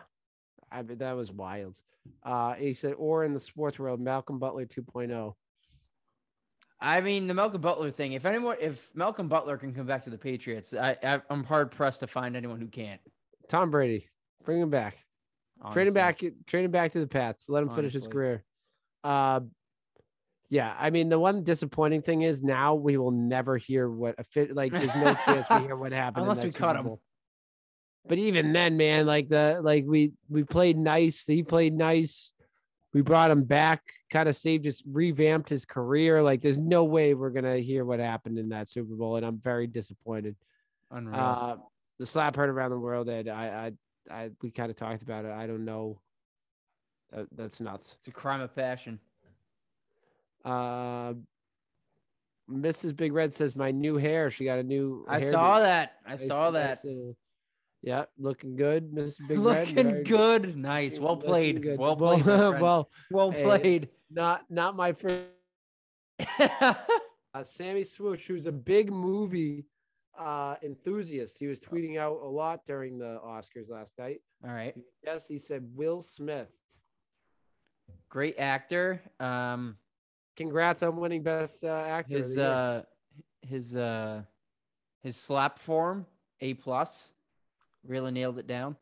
[0.72, 1.76] I mean, that was wild.
[2.24, 5.34] Uh, he said, or in the sports world, Malcolm Butler oh." 2.0.
[6.80, 8.14] I mean, the Malcolm Butler thing.
[8.14, 11.70] If anyone, if Malcolm Butler can come back to the Patriots, I, I I'm hard
[11.70, 13.00] pressed to find anyone who can't.
[13.48, 14.08] Tom Brady,
[14.44, 14.96] bring him back.
[15.72, 16.20] Trade him back.
[16.46, 17.48] Trade him back to the Pats.
[17.48, 18.44] Let him finish his career.
[19.04, 19.40] Uh,
[20.48, 24.24] yeah, I mean the one disappointing thing is now we will never hear what a
[24.24, 24.54] fit.
[24.54, 26.96] Like, there's no chance we hear what happened Unless we cut him.
[28.06, 31.24] But even then, man, like the like we we played nice.
[31.26, 32.32] He played nice.
[32.92, 36.22] We brought him back, kind of saved his, revamped his career.
[36.22, 39.38] Like, there's no way we're gonna hear what happened in that Super Bowl, and I'm
[39.38, 40.36] very disappointed.
[40.92, 41.20] Unreal.
[41.20, 41.56] Uh,
[41.98, 43.72] the slap heard around the world, and I,
[44.10, 45.32] I, I, we kind of talked about it.
[45.32, 46.00] I don't know.
[47.12, 47.96] That, that's nuts.
[47.98, 49.00] it's a crime of passion.
[50.44, 51.14] Uh,
[52.50, 52.94] Mrs.
[52.94, 54.30] Big Red says my new hair.
[54.30, 55.04] She got a new.
[55.08, 55.92] I saw that.
[56.06, 56.88] I Nice- saw nice that.
[56.88, 57.16] little-
[57.82, 59.28] yeah, looking good, Mrs.
[59.28, 59.68] Big Red.
[59.68, 60.56] Looking good.
[60.56, 60.98] Nice.
[60.98, 61.60] Well played.
[61.62, 61.78] good.
[61.78, 62.24] Well played.
[62.26, 63.42] well, well hey.
[63.42, 63.88] played.
[64.10, 65.24] not not my first.
[67.34, 69.64] Uh, Sammy Swoosh, who's a big movie
[70.16, 71.36] uh, enthusiast.
[71.36, 74.20] He was tweeting out a lot during the Oscars last night.
[74.46, 74.72] All right.
[75.04, 76.46] Yes, he said Will Smith.
[78.08, 79.02] Great actor.
[79.18, 79.76] Um,
[80.36, 82.18] congrats on winning best uh, actor.
[82.18, 82.82] His uh
[83.42, 84.22] his uh
[85.02, 86.06] his slap form
[86.40, 87.12] A plus
[87.86, 88.76] really nailed it down.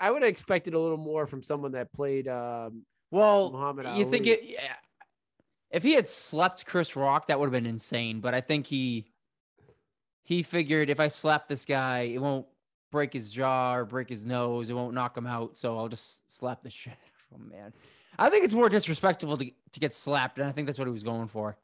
[0.00, 4.08] I would have expected a little more from someone that played um, Well, Muhammad you
[4.08, 4.42] think it?
[4.44, 4.74] Yeah.
[5.70, 8.20] If he had slept Chris Rock, that would have been insane.
[8.20, 9.06] But I think he
[10.24, 12.46] he figured if I slap this guy, it won't
[12.90, 14.70] break his jaw or break his nose.
[14.70, 15.56] It won't knock him out.
[15.56, 17.72] So I'll just slap the shit out of him, man.
[18.16, 20.92] I think it's more disrespectful to to get slapped, and I think that's what he
[20.92, 21.56] was going for.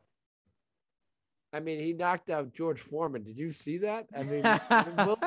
[1.52, 3.22] I mean, he knocked out George Foreman.
[3.22, 4.06] Did you see that?
[4.16, 4.42] I mean,
[5.06, 5.18] Will,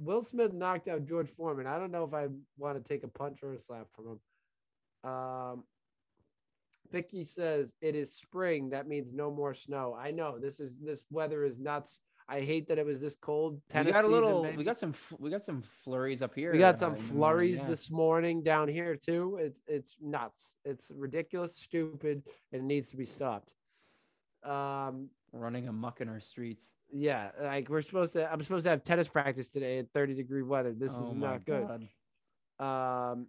[0.00, 1.68] Will Smith knocked out George Foreman.
[1.68, 2.26] I don't know if I
[2.58, 4.18] want to take a punch or a slap from
[5.04, 5.10] him.
[5.10, 5.64] Um,
[6.90, 8.70] Vicky says it is spring.
[8.70, 9.96] That means no more snow.
[9.98, 12.00] I know this is this weather is nuts.
[12.30, 13.60] I hate that it was this cold.
[13.74, 14.48] we got a little.
[14.56, 14.94] We got some.
[15.18, 16.52] We got some flurries up here.
[16.52, 17.68] We got uh, some the flurries yeah.
[17.68, 19.38] this morning down here too.
[19.40, 20.54] It's it's nuts.
[20.64, 22.22] It's ridiculous, stupid,
[22.52, 23.52] and it needs to be stopped.
[24.44, 26.70] Um, running amuck in our streets.
[26.92, 28.32] yeah, like we're supposed to.
[28.32, 30.72] I'm supposed to have tennis practice today in 30 degree weather.
[30.72, 31.88] This is Oh my not good.
[32.60, 33.12] God.
[33.12, 33.26] Um,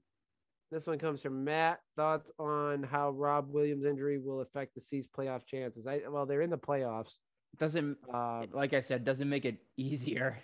[0.71, 1.79] this one comes from Matt.
[1.95, 5.87] Thoughts on how Rob Williams' injury will affect the C's playoff chances?
[5.87, 7.17] I well, they're in the playoffs.
[7.59, 10.37] Doesn't Uh, like I said, doesn't make it easier.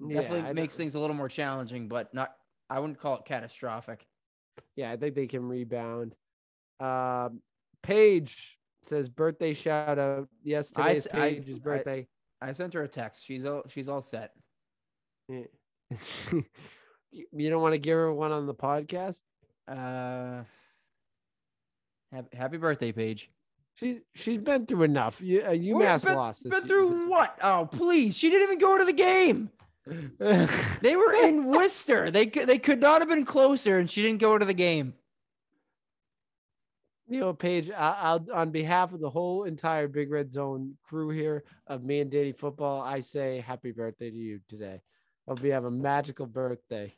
[0.00, 2.34] Definitely I makes things a little more challenging, but not.
[2.70, 4.06] I wouldn't call it catastrophic.
[4.76, 6.14] yeah, I think they can rebound.
[6.80, 7.42] Um,
[7.82, 10.28] Paige says birthday shout out.
[10.42, 12.08] Yes, I today's s- I- Paige's I- birthday.
[12.40, 13.24] I sent her a text.
[13.24, 14.32] She's all she's all set.
[15.28, 15.44] Yeah.
[16.32, 19.20] you you don't want to give her one on the podcast?
[19.68, 20.42] Uh,
[22.10, 23.30] happy, happy birthday, Paige.
[23.82, 25.20] She she's been through enough.
[25.20, 26.48] You, uh, UMass been, lost.
[26.48, 27.36] Been through what?
[27.42, 28.16] Oh, please!
[28.16, 29.50] She didn't even go to the game.
[30.80, 32.08] They were in Worcester.
[32.12, 34.94] They could they could not have been closer, and she didn't go to the game.
[37.08, 41.10] you know, Paige, I, I'll on behalf of the whole entire Big Red Zone crew
[41.10, 44.80] here of me and Danny Football, I say happy birthday to you today.
[45.26, 46.94] Hope you have a magical birthday.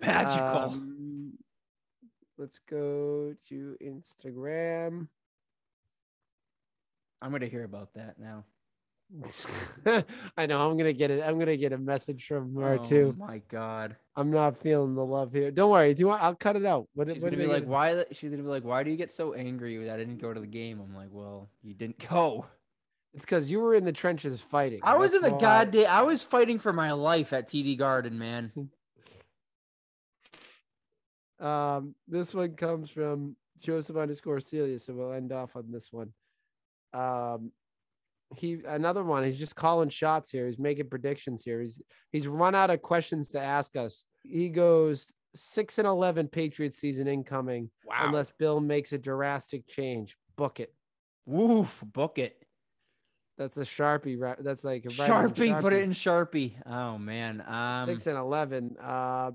[0.00, 0.72] Magical.
[0.72, 1.32] Um,
[2.36, 5.06] let's go to Instagram.
[7.20, 8.44] I'm gonna hear about that now.
[10.36, 11.22] I know I'm gonna get it.
[11.24, 13.14] I'm gonna get a message from her oh too.
[13.18, 13.96] my god.
[14.14, 15.50] I'm not feeling the love here.
[15.50, 15.94] Don't worry.
[15.94, 16.22] Do you want?
[16.22, 16.88] I'll cut it out.
[16.94, 18.04] What, She's what gonna be like, gonna- why?
[18.12, 20.40] She's gonna be like, why do you get so angry that I didn't go to
[20.40, 20.80] the game?
[20.80, 22.44] I'm like, well, you didn't go.
[23.14, 24.80] It's because you were in the trenches fighting.
[24.82, 25.86] I was in the goddamn.
[25.88, 28.52] I was fighting for my life at TD Garden, man.
[31.40, 36.12] Um, this one comes from Joseph underscore Celia, so we'll end off on this one.
[36.92, 37.52] Um,
[38.36, 39.24] he another one.
[39.24, 40.46] He's just calling shots here.
[40.46, 41.60] He's making predictions here.
[41.62, 41.80] He's
[42.12, 44.04] he's run out of questions to ask us.
[44.22, 48.02] He goes six and eleven Patriots season incoming Wow.
[48.06, 50.16] unless Bill makes a drastic change.
[50.36, 50.74] Book it.
[51.26, 51.82] Woof.
[51.84, 52.42] Book it.
[53.38, 54.18] That's a sharpie.
[54.18, 54.36] Right?
[54.42, 55.60] That's like a writing Sharpie.
[55.60, 56.54] Put it in Sharpie.
[56.66, 57.42] Oh man.
[57.46, 58.76] Um, six and eleven.
[58.82, 59.30] Uh,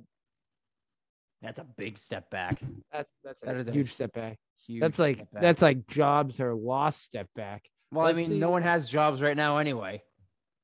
[1.44, 2.60] That's a big step back.
[2.91, 4.38] that's that's That a is a huge step back.
[4.66, 4.80] Huge.
[4.82, 5.41] That's like back.
[5.41, 7.66] that's like jobs are lost step back.
[7.91, 8.39] Well, I let's mean, see.
[8.39, 10.02] no one has jobs right now anyway.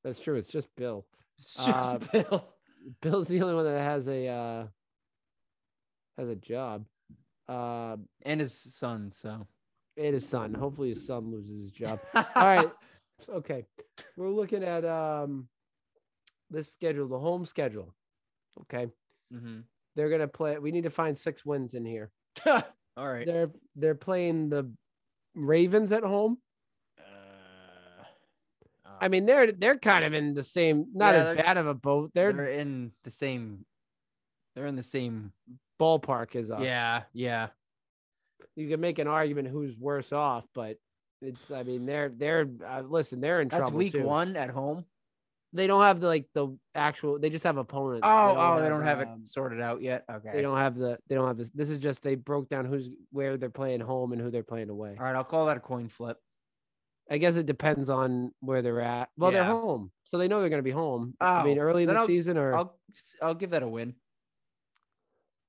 [0.02, 0.36] That's true.
[0.36, 1.06] It's just Bill.
[1.38, 2.48] It's just Uh, Bill.
[3.02, 4.66] Bill's the only one that has a uh
[6.16, 6.86] has a job.
[7.46, 9.12] Uh and his son.
[9.12, 9.46] So.
[9.98, 10.54] and his son.
[10.54, 12.00] Hopefully his son loses his job.
[12.14, 12.70] All right.
[13.28, 13.66] Okay.
[14.16, 15.48] We're looking at um
[16.48, 17.94] this schedule, the home schedule.
[18.62, 18.88] Okay.
[19.30, 19.60] hmm
[19.96, 22.10] They're gonna play we need to find six wins in here.
[22.46, 22.62] All
[22.96, 23.26] right.
[23.26, 24.70] They're they're playing the
[25.34, 26.38] Ravens at home.
[26.98, 27.02] Uh,
[29.00, 31.74] I mean, they're they're kind of in the same, not Yeah, as bad of a
[31.74, 32.10] boat.
[32.14, 33.64] They're, they're in the same.
[34.54, 35.32] They're in the same.
[35.80, 36.62] ballpark as us.
[36.62, 37.02] Yeah.
[37.12, 37.48] Yeah.
[38.56, 40.76] you can make an argument who's worse off, but
[41.22, 44.02] it's I mean they're they're uh, listen they're in That's trouble week too.
[44.02, 44.84] one at home.
[45.52, 47.18] They don't have the like the actual.
[47.18, 48.02] They just have opponents.
[48.04, 50.04] Oh, oh, they don't have it um, sorted out yet.
[50.10, 50.30] Okay.
[50.32, 50.98] They don't have the.
[51.08, 51.50] They don't have this.
[51.50, 54.70] This is just they broke down who's where they're playing home and who they're playing
[54.70, 54.94] away.
[54.98, 56.18] All right, I'll call that a coin flip.
[57.10, 59.08] I guess it depends on where they're at.
[59.16, 61.14] Well, they're home, so they know they're going to be home.
[61.20, 62.78] I mean, Oh, early in the I'll- season, or I'll
[63.20, 63.94] I'll give that a win.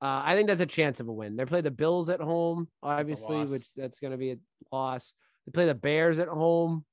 [0.02, 1.36] Uh, I think that's a chance of a win.
[1.36, 3.50] They play the Bills at home, obviously, loss.
[3.50, 4.38] which that's going to be a
[4.72, 5.14] loss.
[5.46, 6.86] They play the Bears at home.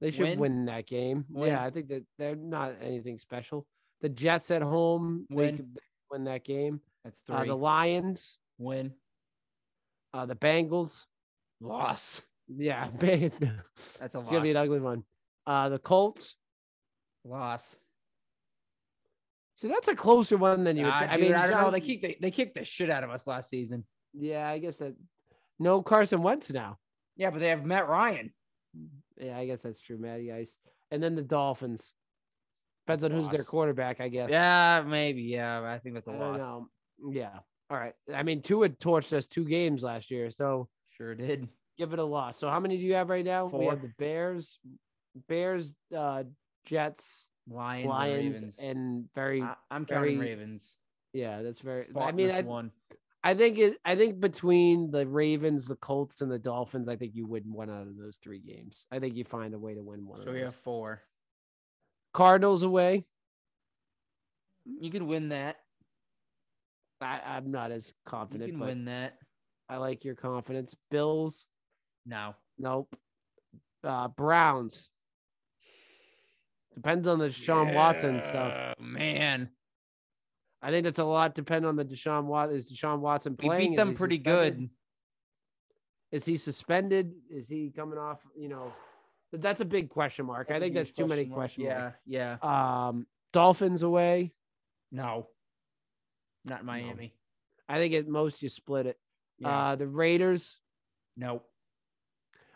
[0.00, 0.38] They should Win.
[0.38, 1.24] win, that game.
[1.30, 1.50] Win.
[1.50, 3.66] Yeah, I think that they're not anything special.
[4.00, 5.56] The Jets at home, they Win.
[5.56, 5.78] could
[6.10, 6.80] win that game.
[7.04, 7.34] That's three.
[7.36, 8.92] Uh, the Lions, win.
[10.14, 11.06] uh, the Bengals.
[11.60, 12.22] Loss.
[12.46, 13.34] Yeah, it's
[13.98, 14.30] That's a loss.
[14.30, 15.02] gonna be an ugly one.
[15.46, 16.36] Uh, the Colts.
[17.24, 17.76] loss.
[19.56, 20.84] So that's a closer one than you.
[20.84, 21.70] would I dude, mean, I don't know.
[21.72, 23.84] They kicked they, they kicked the shit out of us last season.
[24.14, 24.94] Yeah, I guess that.
[25.58, 26.78] No Carson Wentz now.
[27.16, 28.32] Yeah, but they have Matt Ryan.
[29.20, 30.58] Yeah, I guess that's true, Matty Ice.
[30.90, 31.92] And then the Dolphins.
[32.86, 34.30] Depends on who's their quarterback, I guess.
[34.30, 35.22] Yeah, maybe.
[35.22, 36.38] Yeah, I think that's a I loss.
[36.40, 36.68] know.
[37.10, 37.38] Yeah.
[37.70, 37.92] All right.
[38.14, 41.48] I mean, Tua torched us two games last year, so Sure did.
[41.76, 42.38] give it a loss.
[42.38, 43.44] So how many do you have right now?
[43.46, 44.58] We have the Bears,
[45.28, 46.24] Bears, uh,
[46.64, 48.58] Jets, Lions, and Lions, Ravens.
[48.58, 50.74] and very I, am counting very- Ravens.
[51.12, 51.84] yeah, that's very.
[51.94, 52.70] I mean, I, one.
[53.24, 53.78] I think it.
[53.84, 57.68] I think between the Ravens, the Colts, and the Dolphins, I think you win one
[57.68, 58.86] out of those three games.
[58.92, 60.18] I think you find a way to win one.
[60.20, 60.46] So of we those.
[60.46, 61.02] have four.
[62.14, 63.04] Cardinals away.
[64.80, 65.56] You can win that.
[67.00, 68.48] I, I'm not as confident.
[68.48, 69.14] You confident, can but win that.
[69.68, 70.74] I like your confidence.
[70.90, 71.46] Bills,
[72.06, 72.34] No.
[72.58, 72.94] nope.
[73.84, 74.88] Uh, Browns.
[76.74, 78.52] Depends on the Deshaun Watson stuff.
[78.52, 79.48] Yeah, Man,
[80.62, 81.34] I think that's a lot.
[81.34, 82.56] Depend on the Deshaun Watson.
[82.56, 83.70] Is Deshaun Watson we playing?
[83.72, 84.56] beat them he pretty suspended?
[84.58, 84.70] good.
[86.10, 87.12] Is he suspended?
[87.30, 88.26] Is he coming off?
[88.36, 88.72] You know,
[89.32, 90.48] that's a big question mark.
[90.50, 91.78] I That's a think that's too many question question mark.
[91.78, 91.96] marks.
[92.06, 92.86] Yeah, yeah.
[92.88, 94.32] Um, Dolphins away.
[94.90, 95.28] No,
[96.46, 97.14] not Miami.
[97.68, 98.96] I think at most you split it.
[99.38, 99.70] Yeah.
[99.72, 100.58] Uh, the Raiders.
[101.16, 101.42] no.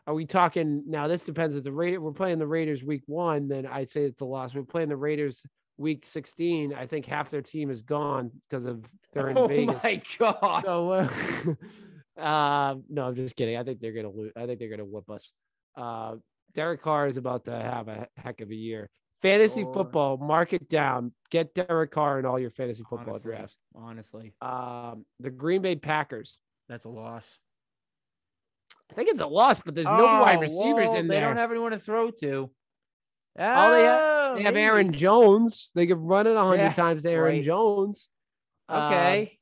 [0.04, 1.06] Are we talking now?
[1.06, 1.54] This depends.
[1.54, 4.52] If the Raider we're playing the Raiders week one, then I'd say it's a loss.
[4.52, 5.40] We're playing the Raiders
[5.82, 6.72] week sixteen.
[6.72, 9.82] I think half their team is gone because of they're in oh Vegas.
[9.82, 10.62] my god.
[10.64, 13.56] So, uh, uh, no, I'm just kidding.
[13.58, 14.32] I think they're gonna lose.
[14.36, 15.30] I think they're gonna whip us.
[15.76, 16.16] Uh,
[16.54, 18.88] Derek Carr is about to have a heck of a year.
[19.22, 19.72] Fantasy Sure.
[19.72, 21.12] football, mark it down.
[21.30, 23.56] Get Derek Carr in all your fantasy football honestly, drafts.
[23.74, 26.38] honestly, Um, the Green Bay Packers.
[26.68, 27.38] that's a loss.
[28.90, 31.20] I think it's a loss, but there's no wide Oh, receivers in They there.
[31.20, 32.50] They don't have anyone to throw to.
[33.38, 34.00] Oh, they have-
[34.32, 34.64] Oh, They have maybe.
[34.64, 35.70] Aaron Jones.
[35.74, 37.44] They could run it a hundred Yeah, times to Aaron right.
[37.44, 38.08] Jones.
[38.68, 39.38] Uh, Okay,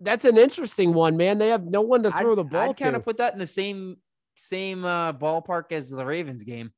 [0.00, 1.38] that's an interesting one, man.
[1.38, 3.38] They have no one to throw I'd, the ball I'd kind of put that in
[3.38, 3.96] the same
[4.34, 6.72] same uh, ballpark as the Ravens game.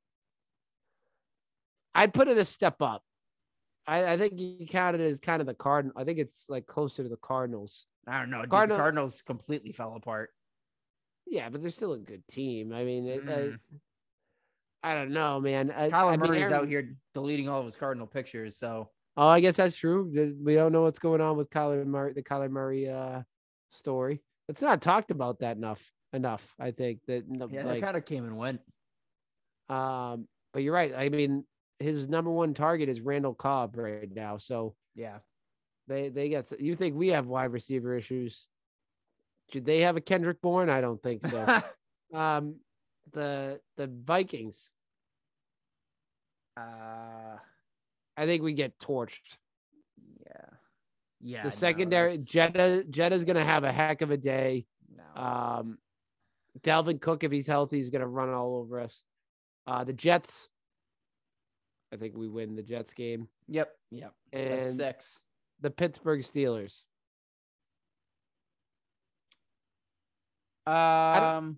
[1.94, 3.02] I'd put it a step up.
[3.86, 5.94] I, I think you count it as kind of the Cardinal.
[5.96, 7.86] I think it's like closer to the Cardinals.
[8.06, 8.42] I don't know.
[8.42, 10.30] Dude, Cardinal- Cardinals completely fell apart.
[11.26, 12.72] Yeah, but they're still a good team.
[12.72, 13.54] I mean, it, Mm.
[13.54, 13.56] I,
[14.82, 15.70] I don't know, man.
[15.70, 18.58] I, Kyler I mean, Murray's Aaron- out here deleting all of his Cardinal pictures.
[18.58, 20.34] So Oh, I guess that's true.
[20.42, 23.22] We don't know what's going on with Kyler Murray, the Kyler Murray uh,
[23.70, 24.22] story.
[24.48, 25.92] It's not talked about that enough.
[26.12, 28.60] Enough, I think that yeah, like, that kind of came and went.
[29.68, 30.92] Um, but you're right.
[30.92, 31.44] I mean,
[31.78, 34.38] his number one target is Randall Cobb right now.
[34.38, 35.18] So Yeah.
[35.86, 36.50] they they got.
[36.60, 38.46] You think we have wide receiver issues?
[39.52, 40.68] Should they have a Kendrick Bourne?
[40.70, 41.62] I don't think so.
[42.14, 42.56] um,
[43.12, 44.70] the the Vikings.
[46.56, 47.36] uh,
[48.16, 49.36] I think we get torched.
[50.26, 50.46] yeah,
[51.20, 51.42] yeah.
[51.44, 54.66] the secondary Jetta Jetta's gonna have a heck of a day.
[54.94, 55.22] no.
[55.22, 55.78] Um,
[56.62, 59.02] Dalvin Cook, if he's healthy, is gonna run all over us.
[59.66, 60.48] Uh, the Jets.
[61.92, 63.28] I think we win the Jets game.
[63.48, 64.12] yep, yep.
[64.32, 65.18] So and- six.
[65.62, 66.84] The Pittsburgh Steelers.
[70.66, 71.56] Um, I, don't-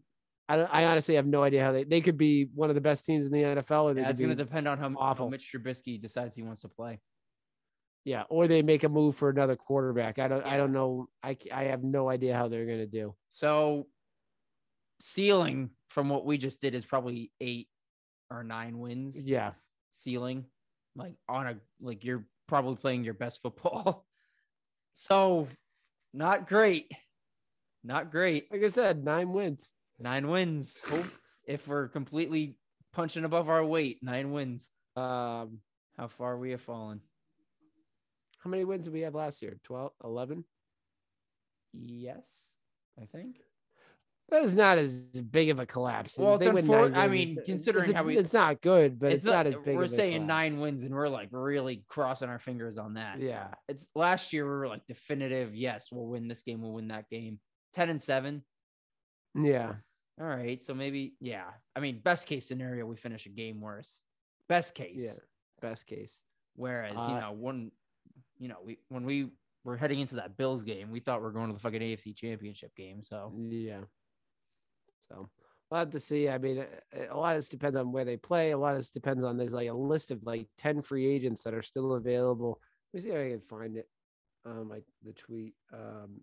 [0.61, 3.27] I honestly have no idea how they they could be one of the best teams
[3.27, 5.31] in the NFL, or they yeah, it's going to depend on how, how awful.
[5.31, 7.01] Mitch Trubisky decides he wants to play.
[8.05, 10.19] yeah, or they make a move for another quarterback.
[10.19, 11.09] I don't I don't know.
[11.23, 13.15] I I have no idea how they're gonna do.
[13.31, 13.87] So,
[15.01, 17.69] ceiling from what we just did is probably eight
[18.31, 19.21] or nine wins.
[19.21, 19.53] Yeah,
[19.95, 20.47] Ceiling,
[20.97, 24.07] like on a like you're probably playing your best football.
[24.95, 25.49] So,
[26.13, 26.93] not great.
[27.83, 28.53] Not great.
[28.53, 29.67] like I said, nine wins.
[30.03, 30.81] Nine wins.
[30.89, 31.07] Hope
[31.47, 32.57] if we're completely
[32.93, 34.69] punching above our weight, nine wins.
[34.97, 35.61] Um,
[35.97, 37.01] How far we have fallen.
[38.43, 39.59] how many wins did we have last year?
[39.65, 40.45] 12, 11?
[41.73, 42.27] Yes,
[43.01, 43.37] I think.
[44.31, 46.19] That is not as big of a collapse.
[46.19, 49.13] Well, it's They win I mean, It's- considering it's, how we- it's not good, but
[49.13, 49.77] it's, not, as big.
[49.77, 53.21] We're of saying nine wins, and we're like really crossing our fingers on that.
[53.21, 55.55] Yeah, It's last year we were like definitive.
[55.55, 56.63] Yes, we'll win this game.
[56.63, 57.41] We'll win that game.
[57.75, 58.43] Ten and seven.
[59.35, 59.75] yeah.
[60.21, 60.61] All right.
[60.61, 61.47] So maybe yeah.
[61.75, 63.99] I mean, best case scenario, we finish a game worse.
[64.49, 65.01] Best case.
[65.03, 65.13] Yeah.
[65.61, 66.19] Best case.
[66.55, 67.71] Whereas Uh, you know when,
[68.39, 69.31] you know we when we
[69.65, 72.15] were heading into that Bills game, we thought we are going to the fucking AFC
[72.17, 73.03] Championship game.
[73.03, 73.81] So Yeah.
[75.09, 75.31] So
[75.71, 76.29] we'll have to see.
[76.29, 76.59] I mean,
[76.93, 78.51] a- a lot of this depends on where they play.
[78.51, 81.43] A lot of this depends on there's like a list of like 10 free agents
[81.45, 82.61] that are still available.
[82.93, 83.89] Let me see if I can find it.
[84.45, 85.55] Um, like the tweet.
[85.73, 86.21] Um,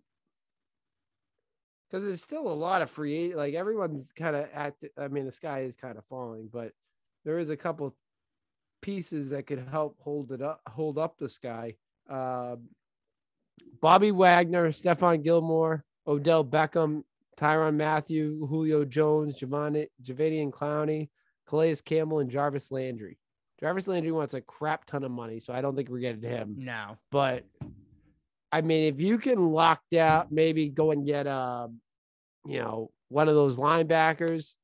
[1.89, 3.35] because there's still a lot of free.
[3.35, 4.91] Like everyone's kind of active.
[4.97, 6.71] I mean, the sky is kind of falling, but
[7.25, 7.95] there is a couple
[8.81, 11.75] pieces that could help hold it up, hold up the sky.
[12.09, 12.69] Um,
[13.81, 17.03] Bobby Wagner, Stephon Gilmore, Odell Beckham,
[17.37, 21.09] Tyrann Mathieu, Julio Jones, Giovanni, Jadeveon Clowney,
[21.47, 23.17] Calais Campbell, and Jarvis Landry.
[23.59, 26.55] Jarvis Landry wants a crap ton of money, so I don't think we're getting him.
[26.57, 27.45] now But
[28.51, 31.69] I mean, if you can lock down, maybe go and get a,
[32.47, 34.55] you know, one of those linebackers.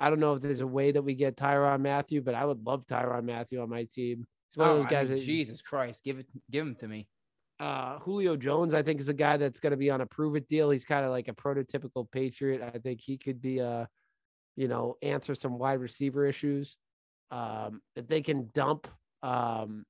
[0.00, 2.64] I don't know if there's a way that we get Tyrann Mathieu, but I would
[2.66, 4.26] love Tyrann Mathieu on my team.
[4.50, 6.74] He's one Oh, of those I guys mean, that Jesus Christ, give it, give him
[6.76, 7.06] to me.
[7.60, 10.36] uh, Julio Jones, I think, is a guy that's going to be on a prove
[10.36, 10.70] it deal.
[10.70, 12.62] He's kind of like a prototypical Patriot.
[12.62, 13.88] I think he could be a,
[14.56, 16.76] you know, answer some wide receiver issues.
[17.30, 18.86] Um, that they can dump,
[19.22, 19.84] um,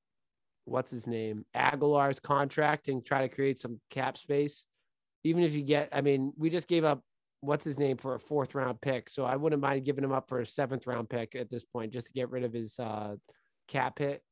[0.64, 4.64] what's his name, Agholor's contract and try to create some cap space.
[5.22, 7.02] Even if you get, I mean, we just gave up
[7.40, 10.28] what's his name for a fourth round pick, so I wouldn't mind giving him up
[10.28, 13.16] for a seventh round pick at this point just to get rid of his uh,
[13.68, 14.22] cap hit.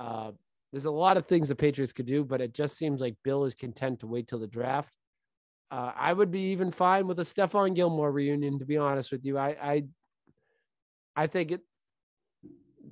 [0.00, 0.32] Uh,
[0.72, 3.44] there's a lot of things the Patriots could do, but it just seems like Bill
[3.44, 4.94] is content to wait till the draft.
[5.70, 9.24] Uh, I would be even fine with a Stephon Gilmore reunion, to be honest with
[9.24, 9.38] you.
[9.38, 9.82] I, I,
[11.14, 11.60] I think it,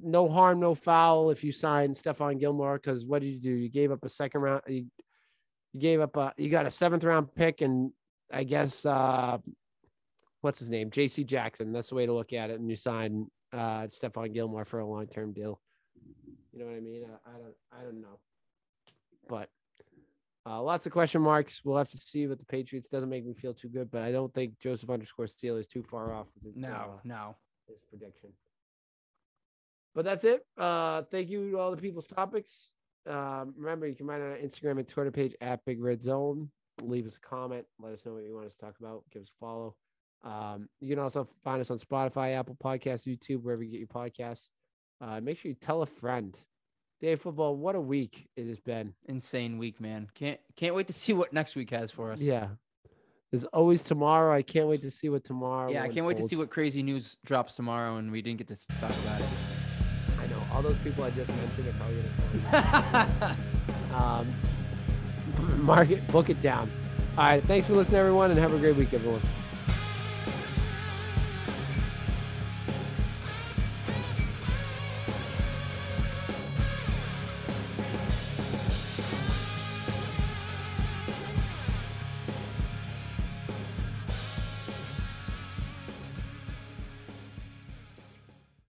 [0.03, 3.51] no harm, no foul if you sign Stephon Gilmore because what did you do?
[3.51, 4.63] You gave up a second round.
[4.69, 4.87] You,
[5.73, 7.93] you gave up a, you got a seventh round pick, and
[8.33, 9.39] I guess uh,
[10.41, 11.25] what's his name, J.C.
[11.25, 11.73] Jackson.
[11.73, 12.61] That's the way to look at it.
[12.61, 15.61] And you sign uh, Stephon Gilmore for a long term deal.
[16.53, 17.05] You know what I mean?
[17.05, 18.19] I, I don't I don't know.
[19.29, 19.49] But
[20.47, 21.61] uh, lots of question marks.
[21.65, 22.89] We'll have to see with the Patriots.
[22.89, 25.83] Doesn't make me feel too good, but I don't think Joseph underscore Steele is too
[25.83, 27.37] far off with his, No, uh, no.
[27.69, 28.31] his prediction.
[29.95, 30.45] But that's it.
[30.57, 32.71] Uh, thank you to all the people's topics.
[33.09, 36.51] Um, remember, you can find our Instagram and Twitter page at Big Red Zone.
[36.83, 37.65] Leave us a comment.
[37.79, 39.05] Let us know what you want us to talk about.
[39.13, 39.75] Give us a follow.
[40.23, 43.89] Um, you can also find us on Spotify, Apple Podcasts, YouTube, wherever you get your
[43.89, 44.49] podcasts.
[45.01, 46.39] Uh, make sure you tell a friend.
[47.01, 48.93] Day football, what a week it has been.
[49.09, 50.09] Insane week, man.
[50.15, 52.21] Can't can't wait to see what next week has for us.
[52.21, 52.49] Yeah.
[53.31, 54.35] There's always tomorrow.
[54.35, 55.71] I can't wait to see what tomorrow.
[55.71, 58.49] Yeah, I can't wait to see what crazy news drops tomorrow, and we didn't get
[58.49, 59.50] to talk about I know
[60.53, 63.37] all those people I just mentioned are probably gonna say.
[63.91, 63.95] it.
[63.95, 64.35] um,
[65.63, 66.71] mark it, book it down.
[67.17, 69.23] All right, thanks for listening, everyone, and have a great week, everyone.